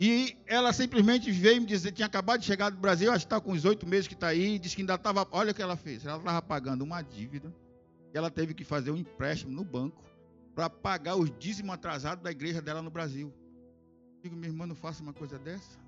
[0.00, 3.40] E ela simplesmente veio me dizer, tinha acabado de chegar do Brasil, acho que está
[3.40, 5.24] com uns oito meses que está aí, disse que ainda estava.
[5.30, 6.04] Olha o que ela fez.
[6.04, 7.54] Ela estava pagando uma dívida.
[8.12, 10.02] Ela teve que fazer um empréstimo no banco
[10.56, 13.32] para pagar os dízimos atrasados da igreja dela no Brasil.
[14.16, 15.78] Eu digo, minha irmã, não faça uma coisa dessa.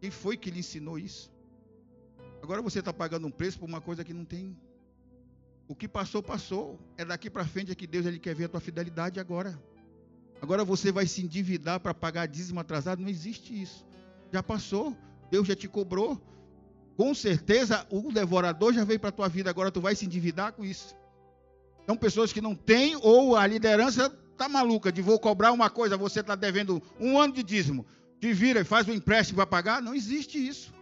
[0.00, 1.30] Quem foi que lhe ensinou isso?
[2.42, 4.56] Agora você está pagando um preço por uma coisa que não tem.
[5.68, 6.78] O que passou, passou.
[6.96, 9.60] É daqui para frente é que Deus ele quer ver a tua fidelidade agora.
[10.40, 13.00] Agora você vai se endividar para pagar dízimo atrasado?
[13.00, 13.84] Não existe isso.
[14.32, 14.96] Já passou.
[15.30, 16.20] Deus já te cobrou.
[16.96, 19.50] Com certeza o devorador já veio para a tua vida.
[19.50, 20.94] Agora tu vai se endividar com isso.
[21.86, 25.96] São pessoas que não têm ou a liderança está maluca de vou cobrar uma coisa,
[25.96, 27.86] você está devendo um ano de dízimo
[28.20, 30.74] que vira e faz um empréstimo para pagar, não existe isso.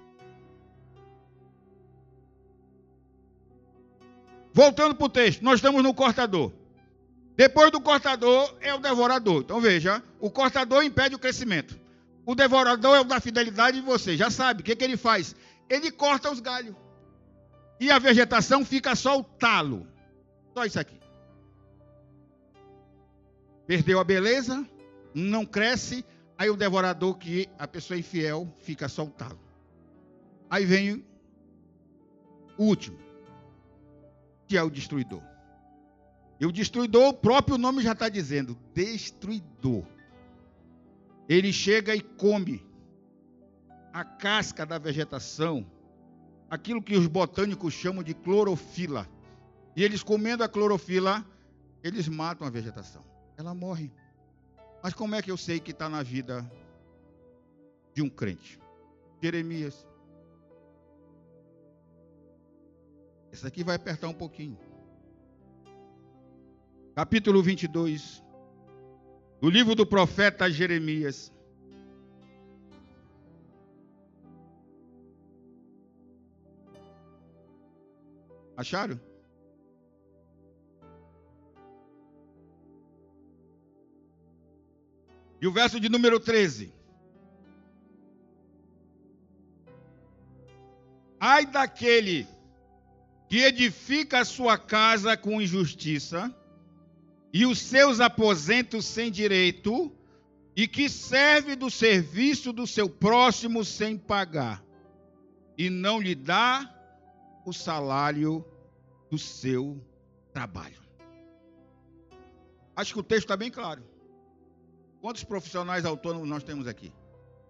[4.52, 6.52] Voltando para o texto, nós estamos no cortador.
[7.36, 9.42] Depois do cortador é o devorador.
[9.42, 11.78] Então veja, o cortador impede o crescimento.
[12.24, 14.16] O devorador é o da fidelidade de você.
[14.16, 15.34] Já sabe, o que, que ele faz?
[15.68, 16.76] Ele corta os galhos.
[17.80, 19.86] E a vegetação fica só o talo.
[20.54, 20.98] Só isso aqui.
[23.66, 24.64] Perdeu a beleza,
[25.12, 26.04] não cresce,
[26.36, 29.38] Aí o devorador, que a pessoa infiel, fica soltado.
[30.50, 31.04] Aí vem
[32.56, 32.98] o último,
[34.46, 35.22] que é o destruidor.
[36.40, 39.84] E o destruidor, o próprio nome já está dizendo, destruidor.
[41.28, 42.64] Ele chega e come
[43.92, 45.64] a casca da vegetação,
[46.50, 49.08] aquilo que os botânicos chamam de clorofila.
[49.76, 51.24] E eles comendo a clorofila,
[51.82, 53.02] eles matam a vegetação.
[53.36, 53.90] Ela morre.
[54.84, 56.44] Mas como é que eu sei que está na vida
[57.94, 58.60] de um crente?
[59.22, 59.88] Jeremias.
[63.32, 64.58] Esse aqui vai apertar um pouquinho.
[66.94, 68.22] Capítulo 22
[69.40, 71.32] do livro do profeta Jeremias.
[78.54, 79.00] Acharam?
[85.44, 86.72] E o verso de número 13.
[91.20, 92.26] Ai daquele
[93.28, 96.34] que edifica a sua casa com injustiça
[97.30, 99.92] e os seus aposentos sem direito,
[100.56, 104.64] e que serve do serviço do seu próximo sem pagar,
[105.58, 106.74] e não lhe dá
[107.44, 108.42] o salário
[109.10, 109.78] do seu
[110.32, 110.80] trabalho.
[112.74, 113.93] Acho que o texto está bem claro.
[115.04, 116.90] Quantos profissionais autônomos nós temos aqui?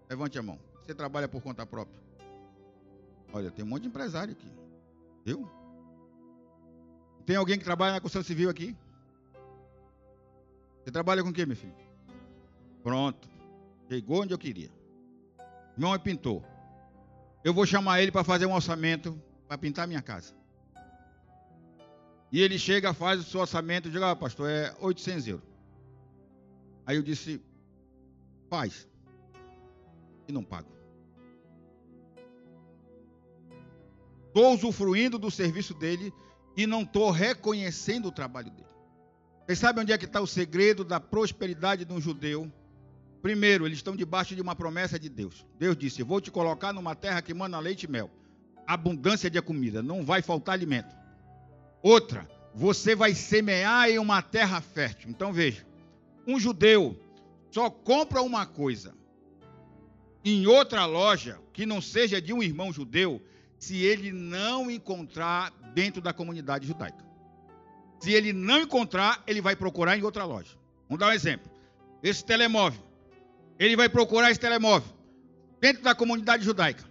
[0.09, 0.59] Levante a mão.
[0.83, 1.97] Você trabalha por conta própria?
[3.31, 4.51] Olha, tem um monte de empresário aqui.
[5.23, 5.49] Viu?
[7.25, 8.75] Tem alguém que trabalha na construção civil aqui?
[10.83, 11.73] Você trabalha com o que, meu filho?
[12.83, 13.29] Pronto.
[13.87, 14.69] Chegou onde eu queria.
[15.77, 16.43] Irmão é pintor.
[17.41, 20.33] Eu vou chamar ele para fazer um orçamento para pintar minha casa.
[22.33, 25.54] E ele chega, faz o seu orçamento e diz: Ah, pastor, é 800 euros.
[26.85, 27.41] Aí eu disse:
[28.49, 28.87] Faz.
[30.27, 30.69] E não pago.
[34.27, 36.13] Estou usufruindo do serviço dele
[36.57, 38.67] e não estou reconhecendo o trabalho dele.
[39.45, 42.51] Vocês sabem onde é que está o segredo da prosperidade de um judeu?
[43.21, 45.45] Primeiro, eles estão debaixo de uma promessa de Deus.
[45.57, 48.09] Deus disse: Vou te colocar numa terra que manda leite e mel.
[48.67, 50.95] Abundância de comida, não vai faltar alimento.
[51.81, 55.09] Outra, você vai semear em uma terra fértil.
[55.09, 55.65] Então veja:
[56.27, 56.99] um judeu
[57.51, 58.93] só compra uma coisa
[60.23, 63.21] em outra loja que não seja de um irmão judeu
[63.57, 67.05] se ele não encontrar dentro da comunidade judaica.
[67.99, 70.57] Se ele não encontrar, ele vai procurar em outra loja.
[70.89, 71.49] Vamos dar um exemplo.
[72.03, 72.83] Esse telemóvel.
[73.57, 74.89] Ele vai procurar esse telemóvel
[75.61, 76.83] dentro da comunidade judaica.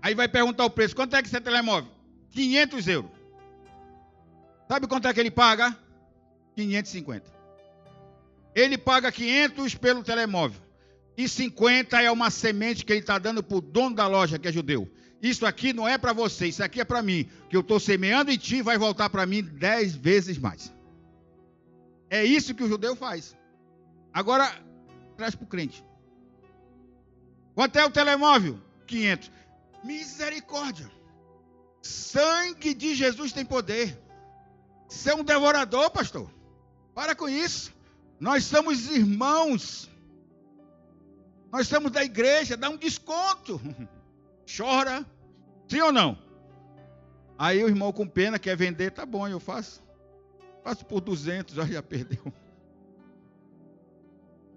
[0.00, 0.94] Aí vai perguntar o preço.
[0.94, 1.90] Quanto é que esse telemóvel?
[2.30, 3.10] 500 euros.
[4.68, 5.76] Sabe quanto é que ele paga?
[6.54, 7.30] 550.
[8.54, 10.60] Ele paga 500 pelo telemóvel.
[11.16, 14.48] E 50 é uma semente que ele está dando para o dono da loja, que
[14.48, 14.90] é judeu.
[15.22, 17.28] Isso aqui não é para você, isso aqui é para mim.
[17.48, 20.72] Que eu estou semeando em ti vai voltar para mim dez vezes mais.
[22.10, 23.36] É isso que o judeu faz.
[24.12, 24.52] Agora,
[25.16, 25.84] traz para o crente.
[27.54, 28.60] Quanto é o telemóvel?
[28.86, 29.30] 500.
[29.82, 30.90] Misericórdia.
[31.80, 33.98] Sangue de Jesus tem poder.
[34.88, 36.30] Você é um devorador, pastor.
[36.94, 37.72] Para com isso.
[38.18, 39.90] Nós somos irmãos.
[41.52, 42.56] Nós somos da igreja.
[42.56, 43.60] Dá um desconto.
[44.56, 45.04] Chora,
[45.68, 46.18] Sim ou não?
[47.38, 49.82] Aí o irmão com pena quer vender, tá bom, eu faço.
[50.62, 52.32] Faço por 200, já, perdeu.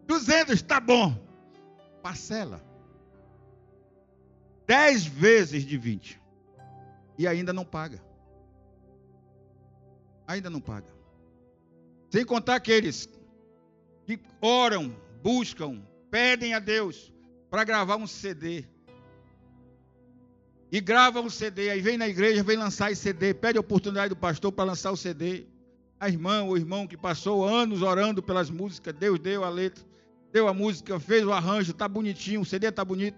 [0.05, 1.17] 200, tá bom.
[2.01, 2.61] Parcela.
[4.67, 6.21] 10 vezes de 20.
[7.17, 8.01] E ainda não paga.
[10.27, 10.87] Ainda não paga.
[12.09, 13.09] Sem contar aqueles
[14.07, 17.13] que oram, buscam, pedem a Deus
[17.49, 18.65] para gravar um CD
[20.71, 24.09] e grava um CD, aí vem na igreja, vem lançar esse CD, pede a oportunidade
[24.09, 25.45] do pastor para lançar o CD.
[25.99, 29.83] A irmã, o irmão que passou anos orando pelas músicas, Deus deu a letra,
[30.31, 33.17] deu a música, fez o arranjo, tá bonitinho, o CD tá bonito.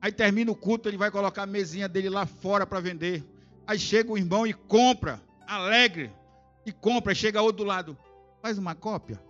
[0.00, 3.24] Aí termina o culto, ele vai colocar a mesinha dele lá fora para vender.
[3.66, 6.12] Aí chega o irmão e compra, alegre,
[6.66, 7.96] e compra, chega outro do lado,
[8.40, 9.20] faz uma cópia.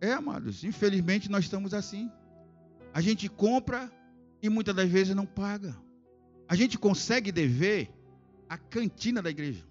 [0.00, 2.10] É, amados, infelizmente nós estamos assim.
[2.92, 3.90] A gente compra
[4.42, 5.76] e muitas das vezes não paga.
[6.48, 7.90] A gente consegue dever
[8.48, 9.64] a cantina da igreja.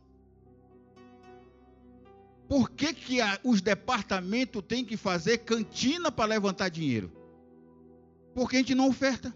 [2.47, 7.11] Por que, que a, os departamentos têm que fazer cantina para levantar dinheiro?
[8.33, 9.33] Porque a gente não oferta.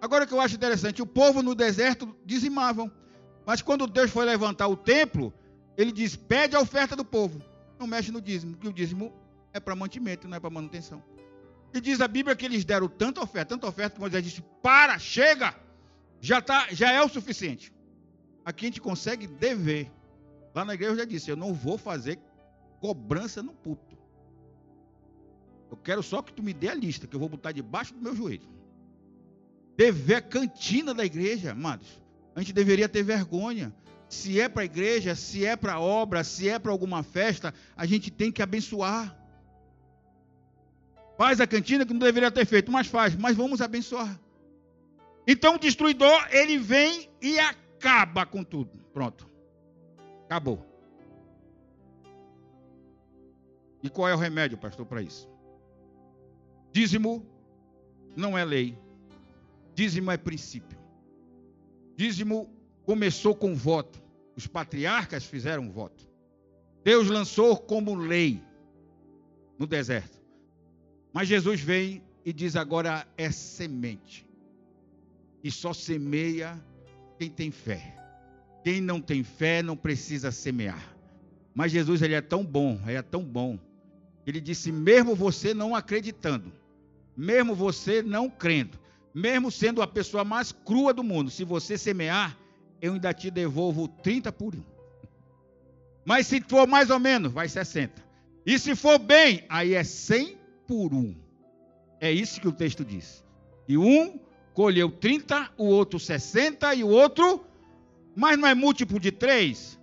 [0.00, 2.90] Agora o que eu acho interessante, o povo no deserto dizimavam.
[3.46, 5.32] Mas quando Deus foi levantar o templo,
[5.76, 7.40] ele diz: pede a oferta do povo.
[7.78, 9.12] Não mexe no dízimo, porque o dízimo
[9.56, 11.02] é para mantimento, não é para manutenção.
[11.74, 14.98] E diz a Bíblia que eles deram tanta oferta, tanta oferta, que Moisés disse: para,
[14.98, 15.54] chega,
[16.20, 17.72] já, tá, já é o suficiente.
[18.44, 19.90] Aqui a gente consegue dever.
[20.54, 22.18] Lá na igreja eu já disse: eu não vou fazer
[22.80, 23.96] cobrança no puto.
[25.70, 28.00] Eu quero só que tu me dê a lista, que eu vou botar debaixo do
[28.00, 28.48] meu joelho.
[29.76, 32.00] Dever a cantina da igreja, amados.
[32.34, 33.74] A gente deveria ter vergonha.
[34.08, 37.84] se é para a igreja, se é para obra, se é para alguma festa, a
[37.84, 39.25] gente tem que abençoar.
[41.16, 44.20] Faz a cantina que não deveria ter feito, mas faz, mas vamos abençoar.
[45.26, 48.78] Então o destruidor, ele vem e acaba com tudo.
[48.92, 49.28] Pronto.
[50.24, 50.64] Acabou.
[53.82, 55.28] E qual é o remédio, pastor, para isso?
[56.72, 57.26] Dízimo
[58.14, 58.78] não é lei.
[59.74, 60.78] Dízimo é princípio.
[61.96, 62.50] Dízimo
[62.84, 64.02] começou com voto.
[64.36, 66.06] Os patriarcas fizeram voto.
[66.84, 68.42] Deus lançou como lei
[69.58, 70.20] no deserto.
[71.16, 74.28] Mas Jesus vem e diz agora é semente.
[75.42, 76.62] E só semeia
[77.18, 77.96] quem tem fé.
[78.62, 80.94] Quem não tem fé não precisa semear.
[81.54, 83.58] Mas Jesus ele é tão bom, ele é tão bom.
[84.26, 86.52] Ele disse: mesmo você não acreditando,
[87.16, 88.78] mesmo você não crendo,
[89.14, 92.36] mesmo sendo a pessoa mais crua do mundo, se você semear,
[92.78, 94.62] eu ainda te devolvo 30 por um.
[96.04, 98.04] Mas se for mais ou menos, vai 60.
[98.44, 100.35] E se for bem, aí é 100
[100.66, 101.14] por um.
[102.00, 103.24] É isso que o texto diz.
[103.68, 104.18] E um
[104.54, 107.44] colheu 30, o outro 60 e o outro,
[108.14, 109.78] mas não é múltiplo de 3?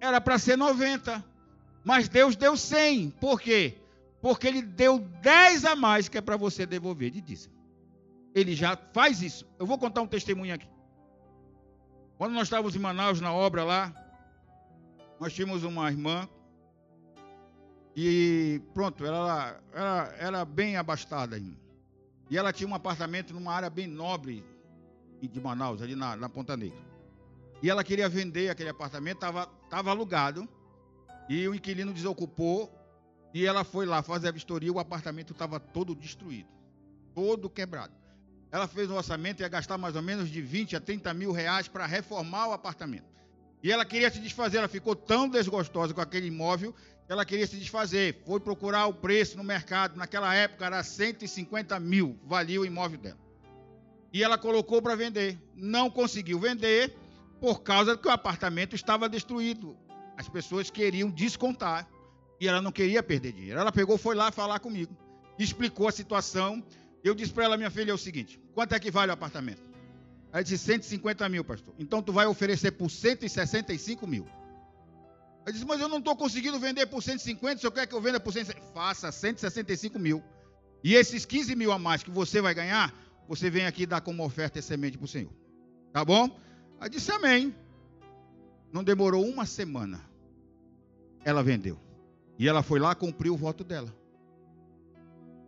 [0.00, 1.24] Era para ser 90.
[1.84, 3.10] Mas Deus deu 100.
[3.10, 3.78] Por quê?
[4.20, 7.54] Porque ele deu 10 a mais que é para você devolver de dízimo.
[8.34, 9.46] Ele já faz isso.
[9.58, 10.68] Eu vou contar um testemunho aqui.
[12.18, 13.94] Quando nós estávamos em Manaus na obra lá,
[15.20, 16.28] nós tínhamos uma irmã
[18.00, 21.58] e pronto, ela era, era bem abastada ainda.
[22.30, 24.44] E ela tinha um apartamento numa área bem nobre
[25.20, 26.78] de Manaus, ali na, na Ponta Negra.
[27.60, 30.48] E ela queria vender aquele apartamento, estava tava alugado,
[31.28, 32.72] e o inquilino desocupou,
[33.34, 36.48] e ela foi lá fazer a vistoria, o apartamento estava todo destruído,
[37.12, 37.94] todo quebrado.
[38.52, 41.32] Ela fez um orçamento e ia gastar mais ou menos de 20 a 30 mil
[41.32, 43.17] reais para reformar o apartamento.
[43.62, 46.72] E ela queria se desfazer, ela ficou tão desgostosa com aquele imóvel
[47.06, 48.22] que ela queria se desfazer.
[48.24, 53.18] Foi procurar o preço no mercado, naquela época era 150 mil, valia o imóvel dela.
[54.12, 55.38] E ela colocou para vender.
[55.54, 56.96] Não conseguiu vender
[57.40, 59.76] por causa que o apartamento estava destruído.
[60.16, 61.88] As pessoas queriam descontar
[62.40, 63.58] e ela não queria perder dinheiro.
[63.58, 64.96] Ela pegou, foi lá falar comigo,
[65.38, 66.64] explicou a situação
[67.02, 69.67] eu disse para ela, minha filha, é o seguinte: quanto é que vale o apartamento?
[70.32, 71.74] Ela disse 150 mil, pastor.
[71.78, 74.26] Então tu vai oferecer por 165 mil.
[75.46, 78.00] Eu disse, mas eu não estou conseguindo vender por 150, se eu quer que eu
[78.00, 78.74] venda por 165.
[78.74, 80.22] Faça 165 mil.
[80.84, 82.94] E esses 15 mil a mais que você vai ganhar,
[83.26, 85.32] você vem aqui dar como oferta e semente para o Senhor.
[85.92, 86.38] Tá bom?
[86.78, 87.54] Ela disse amém.
[88.70, 90.00] Não demorou uma semana.
[91.24, 91.80] Ela vendeu.
[92.38, 93.92] E ela foi lá cumprir o voto dela.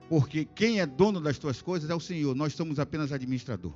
[0.08, 3.72] Porque quem é dono das tuas coisas é o Senhor, nós somos apenas administrador.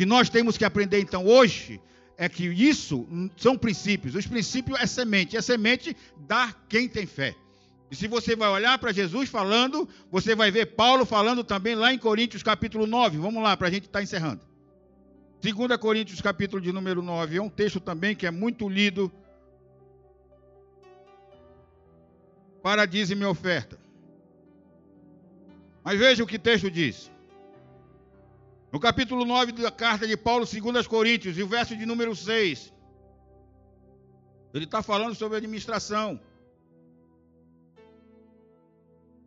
[0.00, 1.78] Que nós temos que aprender então hoje
[2.16, 4.14] é que isso são princípios.
[4.14, 5.94] Os princípios é semente, a semente
[6.26, 7.36] dá quem tem fé.
[7.90, 11.92] E se você vai olhar para Jesus falando, você vai ver Paulo falando também lá
[11.92, 13.18] em Coríntios capítulo 9.
[13.18, 14.40] Vamos lá, para a gente estar tá encerrando.
[15.42, 19.12] 2 Coríntios capítulo de número 9, é um texto também que é muito lido
[22.62, 23.78] para dízimo e oferta.
[25.84, 27.10] Mas veja o que o texto diz.
[28.72, 32.72] No capítulo 9 da carta de Paulo, 2 Coríntios, e o verso de número 6.
[34.54, 36.20] Ele está falando sobre administração.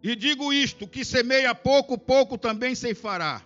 [0.01, 3.41] E digo isto: que semeia pouco, pouco também ceifará.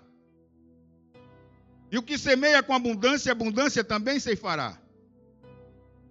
[1.91, 4.79] E o que semeia com abundância, abundância também ceifará.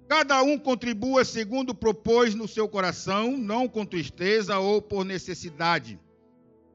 [0.09, 5.99] Cada um contribua segundo propôs no seu coração, não com tristeza ou por necessidade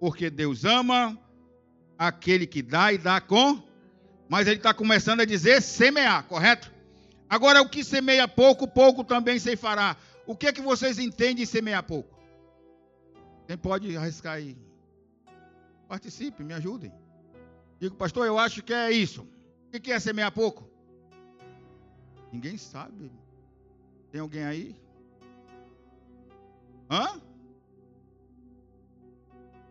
[0.01, 1.15] porque Deus ama
[2.07, 3.61] aquele que dá e dá com.
[4.27, 6.71] Mas ele está começando a dizer semear, correto?
[7.29, 9.95] Agora, o que semeia pouco, pouco também se fará.
[10.25, 12.17] O que é que vocês entendem em semear pouco?
[13.47, 14.57] Quem pode arriscar aí?
[15.87, 16.91] Participe, me ajudem.
[17.79, 19.27] Digo, pastor, eu acho que é isso.
[19.73, 20.67] O que é semear pouco?
[22.31, 23.11] Ninguém sabe.
[24.11, 24.75] Tem alguém aí?
[26.89, 27.21] Hã?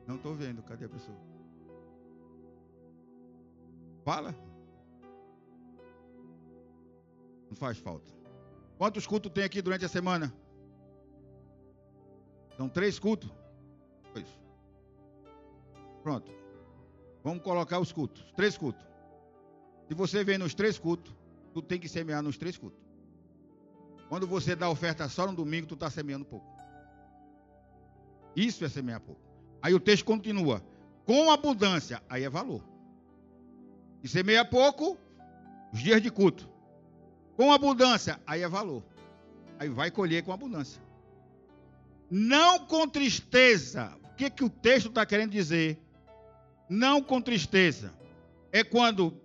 [0.07, 0.62] Não estou vendo.
[0.62, 1.30] Cadê a pessoa?
[4.11, 4.35] Fala.
[7.49, 8.13] Não faz falta.
[8.77, 10.35] Quantos cultos tem aqui durante a semana?
[12.57, 13.31] São três cultos?
[14.13, 14.27] Pois.
[16.03, 16.29] Pronto.
[17.23, 18.33] Vamos colocar os cultos.
[18.35, 18.85] Três cultos.
[19.87, 21.15] Se você vem nos três cultos,
[21.55, 22.83] tu tem que semear nos três cultos.
[24.09, 26.51] Quando você dá oferta só no domingo, tu está semeando pouco.
[28.35, 29.23] Isso é semear pouco.
[29.63, 30.61] Aí o texto continua:
[31.07, 32.70] com abundância, aí é valor.
[34.03, 34.96] E semeia pouco,
[35.72, 36.48] os dias de culto.
[37.36, 38.82] com abundância, aí é valor.
[39.59, 40.82] Aí vai colher com abundância.
[42.11, 43.96] Não com tristeza.
[44.05, 45.78] O que, que o texto está querendo dizer?
[46.68, 47.94] Não com tristeza.
[48.53, 49.16] É quando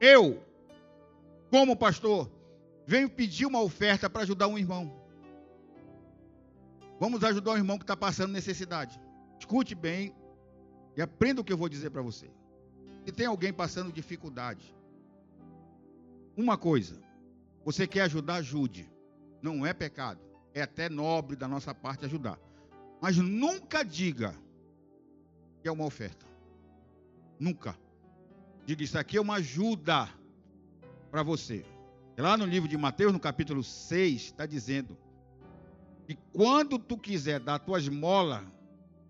[0.00, 0.42] eu,
[1.50, 2.30] como pastor,
[2.86, 4.92] venho pedir uma oferta para ajudar um irmão.
[6.98, 8.98] Vamos ajudar um irmão que está passando necessidade.
[9.38, 10.14] Escute bem
[10.96, 12.30] e aprenda o que eu vou dizer para você.
[13.06, 14.74] Se tem alguém passando dificuldade,
[16.36, 17.00] uma coisa,
[17.64, 18.90] você quer ajudar, ajude.
[19.40, 20.18] Não é pecado.
[20.52, 22.36] É até nobre da nossa parte ajudar.
[23.00, 24.34] Mas nunca diga
[25.62, 26.26] que é uma oferta.
[27.38, 27.78] Nunca.
[28.64, 30.08] Diga isso aqui é uma ajuda
[31.08, 31.64] para você.
[32.18, 34.98] Lá no livro de Mateus, no capítulo 6, está dizendo
[36.08, 38.44] que quando tu quiser dar a tua esmola,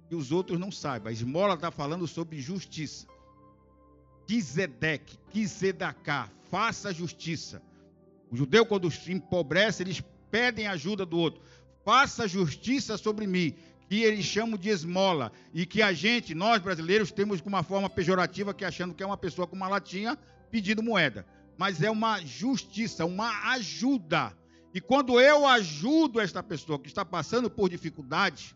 [0.07, 1.09] que os outros não saibam.
[1.09, 3.16] A esmola está falando sobre justiça.
[4.27, 7.62] Quisedeque, Quisedacá, faça justiça.
[8.31, 11.41] O judeu, quando se empobrece, eles pedem ajuda do outro.
[11.85, 13.55] Faça justiça sobre mim,
[13.89, 15.31] que eles chamam de esmola.
[15.55, 19.16] E que a gente, nós brasileiros, temos uma forma pejorativa, que achando que é uma
[19.16, 20.18] pessoa com uma latinha
[20.51, 21.24] pedindo moeda.
[21.57, 24.37] Mas é uma justiça, uma ajuda.
[24.74, 28.55] E quando eu ajudo esta pessoa que está passando por dificuldade,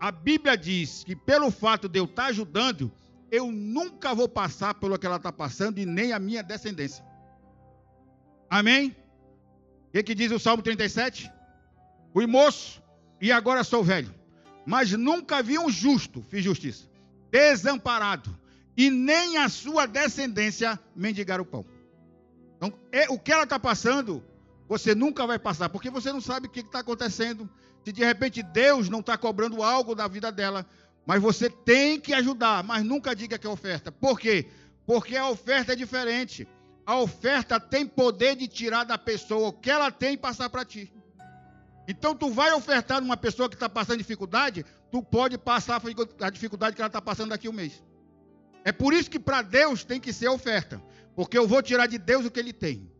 [0.00, 2.90] a Bíblia diz que pelo fato de eu estar ajudando,
[3.30, 7.04] eu nunca vou passar pelo que ela está passando e nem a minha descendência.
[8.48, 8.96] Amém?
[9.88, 11.30] O que, que diz o Salmo 37?
[12.12, 12.82] Fui moço
[13.20, 14.12] e agora sou velho,
[14.66, 16.88] mas nunca vi um justo, fiz justiça,
[17.30, 18.36] desamparado,
[18.76, 21.64] e nem a sua descendência mendigar o pão.
[22.56, 24.22] Então, é, o que ela está passando,
[24.68, 27.48] você nunca vai passar, porque você não sabe o que está acontecendo.
[27.84, 30.66] Se de repente Deus não está cobrando algo da vida dela,
[31.06, 33.90] mas você tem que ajudar, mas nunca diga que é oferta.
[33.90, 34.46] Por quê?
[34.86, 36.46] Porque a oferta é diferente.
[36.84, 40.64] A oferta tem poder de tirar da pessoa o que ela tem e passar para
[40.64, 40.92] ti.
[41.86, 45.80] Então tu vai ofertar numa pessoa que está passando dificuldade, tu pode passar
[46.20, 47.82] a dificuldade que ela está passando daqui um mês.
[48.64, 50.82] É por isso que para Deus tem que ser oferta.
[51.14, 52.90] Porque eu vou tirar de Deus o que ele tem: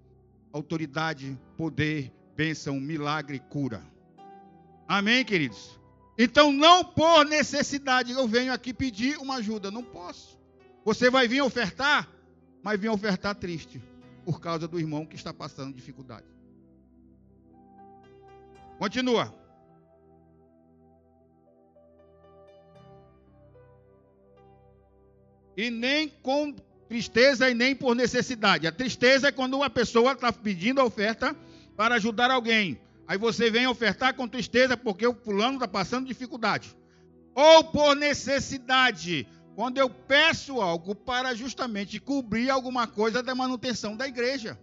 [0.52, 3.82] autoridade, poder, bênção, milagre, cura.
[4.86, 5.79] Amém, queridos?
[6.22, 9.70] Então, não por necessidade, eu venho aqui pedir uma ajuda.
[9.70, 10.38] Não posso.
[10.84, 12.06] Você vai vir ofertar,
[12.62, 13.82] mas vir ofertar triste,
[14.22, 16.26] por causa do irmão que está passando dificuldade.
[18.78, 19.34] Continua.
[25.56, 26.54] E nem com
[26.86, 28.66] tristeza e nem por necessidade.
[28.66, 31.34] A tristeza é quando uma pessoa está pedindo a oferta
[31.78, 32.78] para ajudar alguém.
[33.10, 36.76] Aí você vem ofertar com tristeza porque o fulano está passando dificuldade.
[37.34, 44.06] Ou por necessidade, quando eu peço algo para justamente cobrir alguma coisa da manutenção da
[44.06, 44.56] igreja.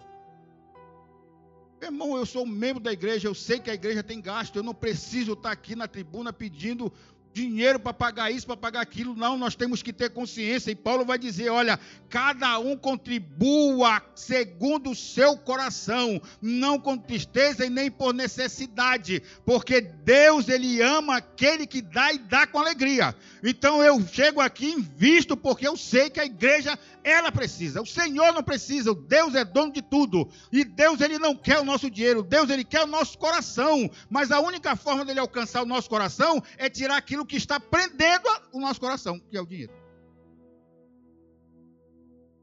[1.81, 4.73] Irmão, eu sou membro da igreja, eu sei que a igreja tem gasto, eu não
[4.73, 6.89] preciso estar aqui na tribuna pedindo
[7.37, 9.15] dinheiro para pagar isso, para pagar aquilo.
[9.15, 10.71] Não, nós temos que ter consciência.
[10.71, 11.79] E Paulo vai dizer: olha,
[12.09, 19.81] cada um contribua segundo o seu coração, não com tristeza e nem por necessidade, porque
[19.81, 23.15] Deus, Ele ama aquele que dá e dá com alegria.
[23.43, 27.81] Então eu chego aqui invisto, porque eu sei que a igreja, ela precisa.
[27.81, 30.27] O Senhor não precisa, o Deus é dono de tudo.
[30.51, 33.89] E Deus, Ele não quer o nosso dinheiro, Deus, Ele quer o nosso coração.
[34.09, 38.27] Mas a única forma dele alcançar o nosso coração é tirar aquilo que está prendendo
[38.51, 39.73] o nosso coração, que é o dinheiro.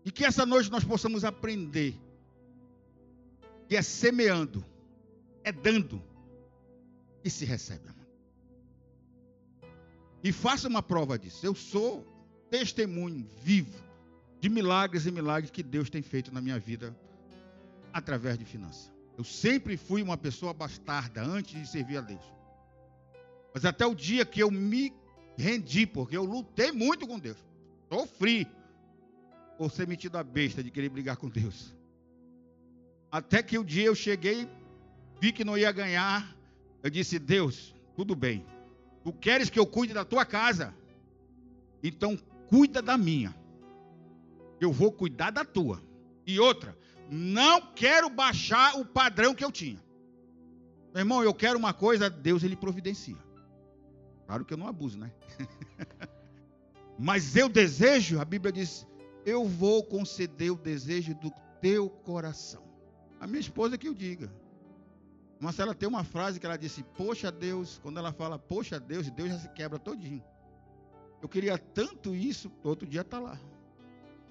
[0.05, 1.99] E que essa noite nós possamos aprender
[3.67, 4.65] que é semeando,
[5.43, 6.03] é dando
[7.25, 7.95] e se recebe.
[10.23, 11.45] E faça uma prova disso.
[11.45, 12.03] Eu sou
[12.51, 13.79] testemunho vivo
[14.41, 16.97] de milagres e milagres que Deus tem feito na minha vida
[17.93, 18.91] através de finanças.
[19.19, 22.25] Eu sempre fui uma pessoa bastarda antes de servir a Deus.
[23.55, 24.93] Mas até o dia que eu me
[25.39, 27.39] rendi, porque eu lutei muito com Deus.
[27.89, 28.49] Sofri
[29.57, 31.73] por ser metido a besta de querer brigar com Deus.
[33.13, 34.49] Até que o dia eu cheguei,
[35.21, 36.37] vi que não ia ganhar.
[36.83, 38.45] Eu disse: Deus, tudo bem.
[39.05, 40.75] Tu queres que eu cuide da tua casa?
[41.81, 43.33] Então cuida da minha.
[44.61, 45.81] Eu vou cuidar da tua.
[46.27, 46.77] E outra,
[47.09, 49.81] não quero baixar o padrão que eu tinha.
[50.93, 53.17] Meu irmão, eu quero uma coisa, Deus ele providencia.
[54.27, 55.13] Claro que eu não abuso, né?
[56.99, 58.87] Mas eu desejo, a Bíblia diz,
[59.27, 62.63] eu vou conceder o desejo do teu coração.
[63.21, 64.33] A minha esposa que eu diga.
[65.41, 69.11] Mas ela tem uma frase que ela disse, poxa Deus, quando ela fala, poxa Deus,
[69.11, 70.23] Deus já se quebra todinho.
[71.21, 73.39] Eu queria tanto isso, outro dia está lá.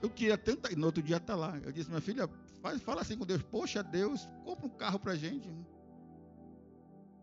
[0.01, 1.57] Eu queria tanto, no outro dia está lá.
[1.63, 2.29] Eu disse, minha filha,
[2.63, 3.43] Faz, fala assim com Deus.
[3.43, 5.51] Poxa, Deus, compra um carro para gente.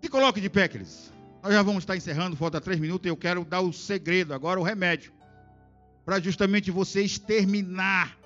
[0.03, 1.11] Se coloque de pé, queridos.
[1.43, 3.07] Nós já vamos estar encerrando, falta três minutos.
[3.07, 5.13] E eu quero dar o segredo, agora o remédio.
[6.05, 8.19] Para justamente você exterminar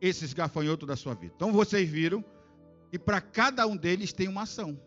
[0.00, 1.32] esses gafanhotos da sua vida.
[1.34, 2.22] Então vocês viram
[2.90, 4.78] que para cada um deles tem uma ação.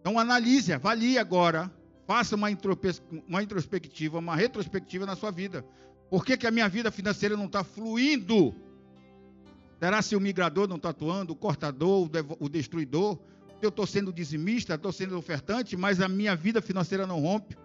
[0.00, 1.70] Então analise, avalie agora,
[2.06, 2.48] faça uma,
[3.26, 5.64] uma introspectiva, uma retrospectiva na sua vida.
[6.10, 8.54] Por que, que a minha vida financeira não está fluindo?
[9.78, 13.18] Será se o migrador não está atuando, o cortador, o destruidor?
[13.60, 17.56] Eu estou sendo dizimista, estou sendo ofertante, mas a minha vida financeira não rompe?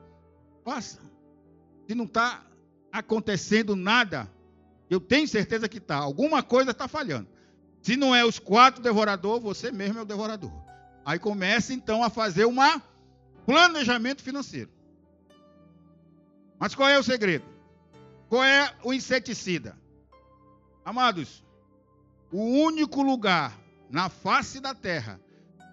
[0.64, 1.00] Faça.
[1.88, 2.44] Se não está
[2.92, 4.32] acontecendo nada,
[4.90, 5.98] eu tenho certeza que está.
[5.98, 7.28] Alguma coisa está falhando.
[7.82, 10.52] Se não é os quatro devoradores, você mesmo é o devorador.
[11.06, 12.56] Aí começa então a fazer um
[13.46, 14.70] planejamento financeiro.
[16.58, 17.46] Mas qual é o segredo?
[18.30, 19.78] Qual é o inseticida?
[20.86, 21.44] Amados,
[22.32, 25.20] o único lugar na face da terra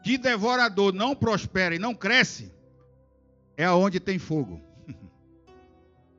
[0.03, 2.53] que devorador não prospera e não cresce
[3.57, 4.61] é aonde tem fogo.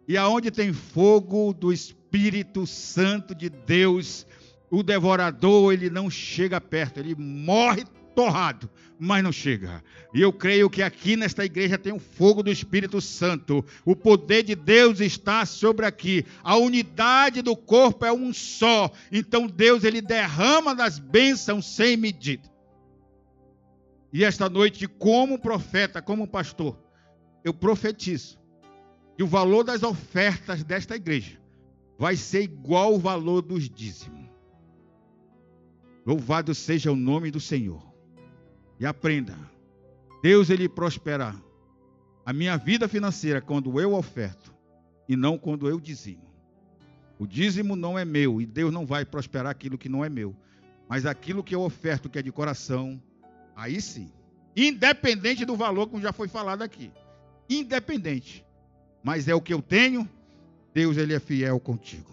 [0.08, 4.28] e aonde tem fogo do Espírito Santo de Deus,
[4.70, 7.84] o devorador ele não chega perto, ele morre
[8.16, 8.70] torrado,
[9.00, 9.84] mas não chega.
[10.14, 13.66] E eu creio que aqui nesta igreja tem o fogo do Espírito Santo.
[13.84, 16.24] O poder de Deus está sobre aqui.
[16.44, 18.92] A unidade do corpo é um só.
[19.12, 22.52] Então Deus ele derrama das bênçãos sem medida.
[24.14, 26.78] E esta noite, como profeta, como pastor,
[27.44, 28.40] eu profetizo
[29.16, 31.40] que o valor das ofertas desta igreja
[31.98, 34.30] vai ser igual ao valor dos dízimos.
[36.06, 37.82] Louvado seja o nome do Senhor.
[38.80, 39.38] E aprenda.
[40.22, 41.36] Deus ele prosperará
[42.26, 44.54] a minha vida financeira quando eu oferto
[45.08, 46.24] e não quando eu dizimo.
[47.20, 50.36] O dízimo não é meu e Deus não vai prosperar aquilo que não é meu.
[50.90, 53.02] Mas aquilo que eu oferto, que é de coração,
[53.62, 54.12] aí sim.
[54.56, 56.92] Independente do valor, como já foi falado aqui.
[57.50, 58.46] Independente.
[59.04, 60.10] Mas é o que eu tenho,
[60.74, 62.12] Deus ele é fiel contigo.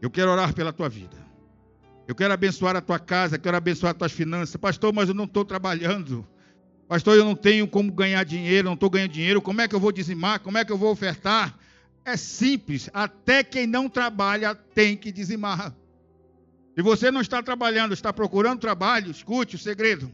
[0.00, 1.16] Eu quero orar pela tua vida.
[2.06, 4.56] Eu quero abençoar a tua casa, quero abençoar as tuas finanças.
[4.56, 6.26] Pastor, mas eu não estou trabalhando.
[6.86, 9.40] Pastor, eu não tenho como ganhar dinheiro, não estou ganhando dinheiro.
[9.40, 10.40] Como é que eu vou dizimar?
[10.40, 11.58] Como é que eu vou ofertar?
[12.04, 12.90] É simples.
[12.92, 15.74] Até quem não trabalha tem que dizimar.
[16.74, 20.12] Se você não está trabalhando, está procurando trabalho, escute o segredo.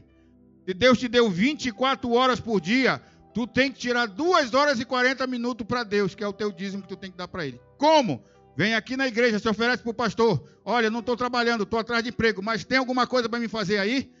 [0.65, 3.01] Se Deus te deu 24 horas por dia,
[3.33, 6.51] tu tem que tirar 2 horas e 40 minutos para Deus, que é o teu
[6.51, 7.59] dízimo que tu tem que dar para Ele.
[7.77, 8.23] Como?
[8.55, 10.43] Vem aqui na igreja, se oferece para o pastor.
[10.63, 13.77] Olha, não estou trabalhando, estou atrás de emprego, mas tem alguma coisa para me fazer
[13.77, 14.11] aí?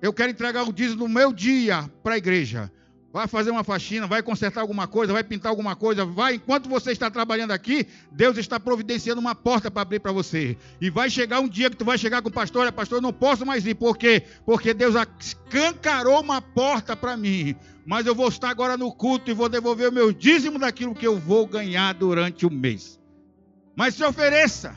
[0.00, 2.70] Eu quero entregar o dízimo do meu dia para a igreja.
[3.14, 6.34] Vai fazer uma faxina, vai consertar alguma coisa, vai pintar alguma coisa, vai.
[6.34, 10.58] Enquanto você está trabalhando aqui, Deus está providenciando uma porta para abrir para você.
[10.80, 13.02] E vai chegar um dia que tu vai chegar com o pastor, olha, pastor, eu
[13.02, 13.76] não posso mais ir.
[13.76, 14.24] Por quê?
[14.44, 17.54] Porque Deus escancarou uma porta para mim.
[17.86, 21.06] Mas eu vou estar agora no culto e vou devolver o meu dízimo daquilo que
[21.06, 22.98] eu vou ganhar durante o mês.
[23.76, 24.74] Mas se ofereça,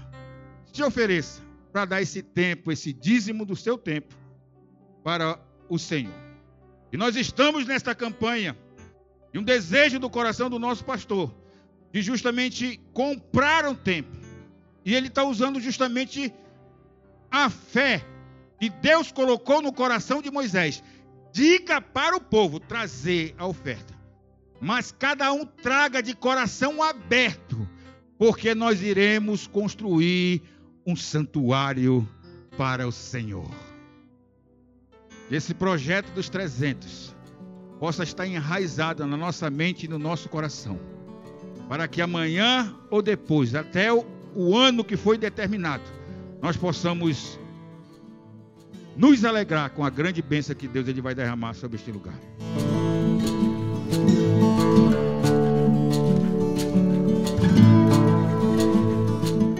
[0.72, 1.42] se ofereça
[1.74, 4.16] para dar esse tempo, esse dízimo do seu tempo
[5.04, 6.27] para o Senhor.
[6.92, 8.58] E nós estamos nesta campanha
[9.34, 11.34] e um desejo do coração do nosso pastor
[11.92, 14.16] de justamente comprar um tempo.
[14.86, 16.34] E ele está usando justamente
[17.30, 18.06] a fé
[18.60, 20.84] que Deus colocou no coração de Moisés.
[21.34, 23.94] Diga para o povo trazer a oferta.
[24.60, 27.68] Mas cada um traga de coração aberto
[28.18, 30.42] porque nós iremos construir
[30.86, 32.08] um santuário
[32.58, 33.67] para o Senhor.
[35.30, 37.16] Esse projeto dos 300
[37.80, 40.80] possa estar enraizado na nossa mente e no nosso coração,
[41.68, 45.84] para que amanhã ou depois, até o, o ano que foi determinado,
[46.42, 47.40] nós possamos
[48.96, 52.16] nos alegrar com a grande bênção que Deus ele vai derramar sobre este lugar.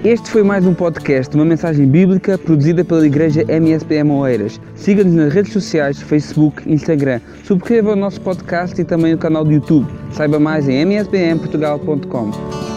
[0.08, 4.58] Este foi mais um podcast, uma mensagem bíblica produzida pela Igreja MSPM Oeiras.
[4.74, 7.20] Siga-nos nas redes sociais, Facebook, Instagram.
[7.44, 9.86] Subscreva o nosso podcast e também o canal do YouTube.
[10.14, 12.77] Saiba mais em mspmportugal.com.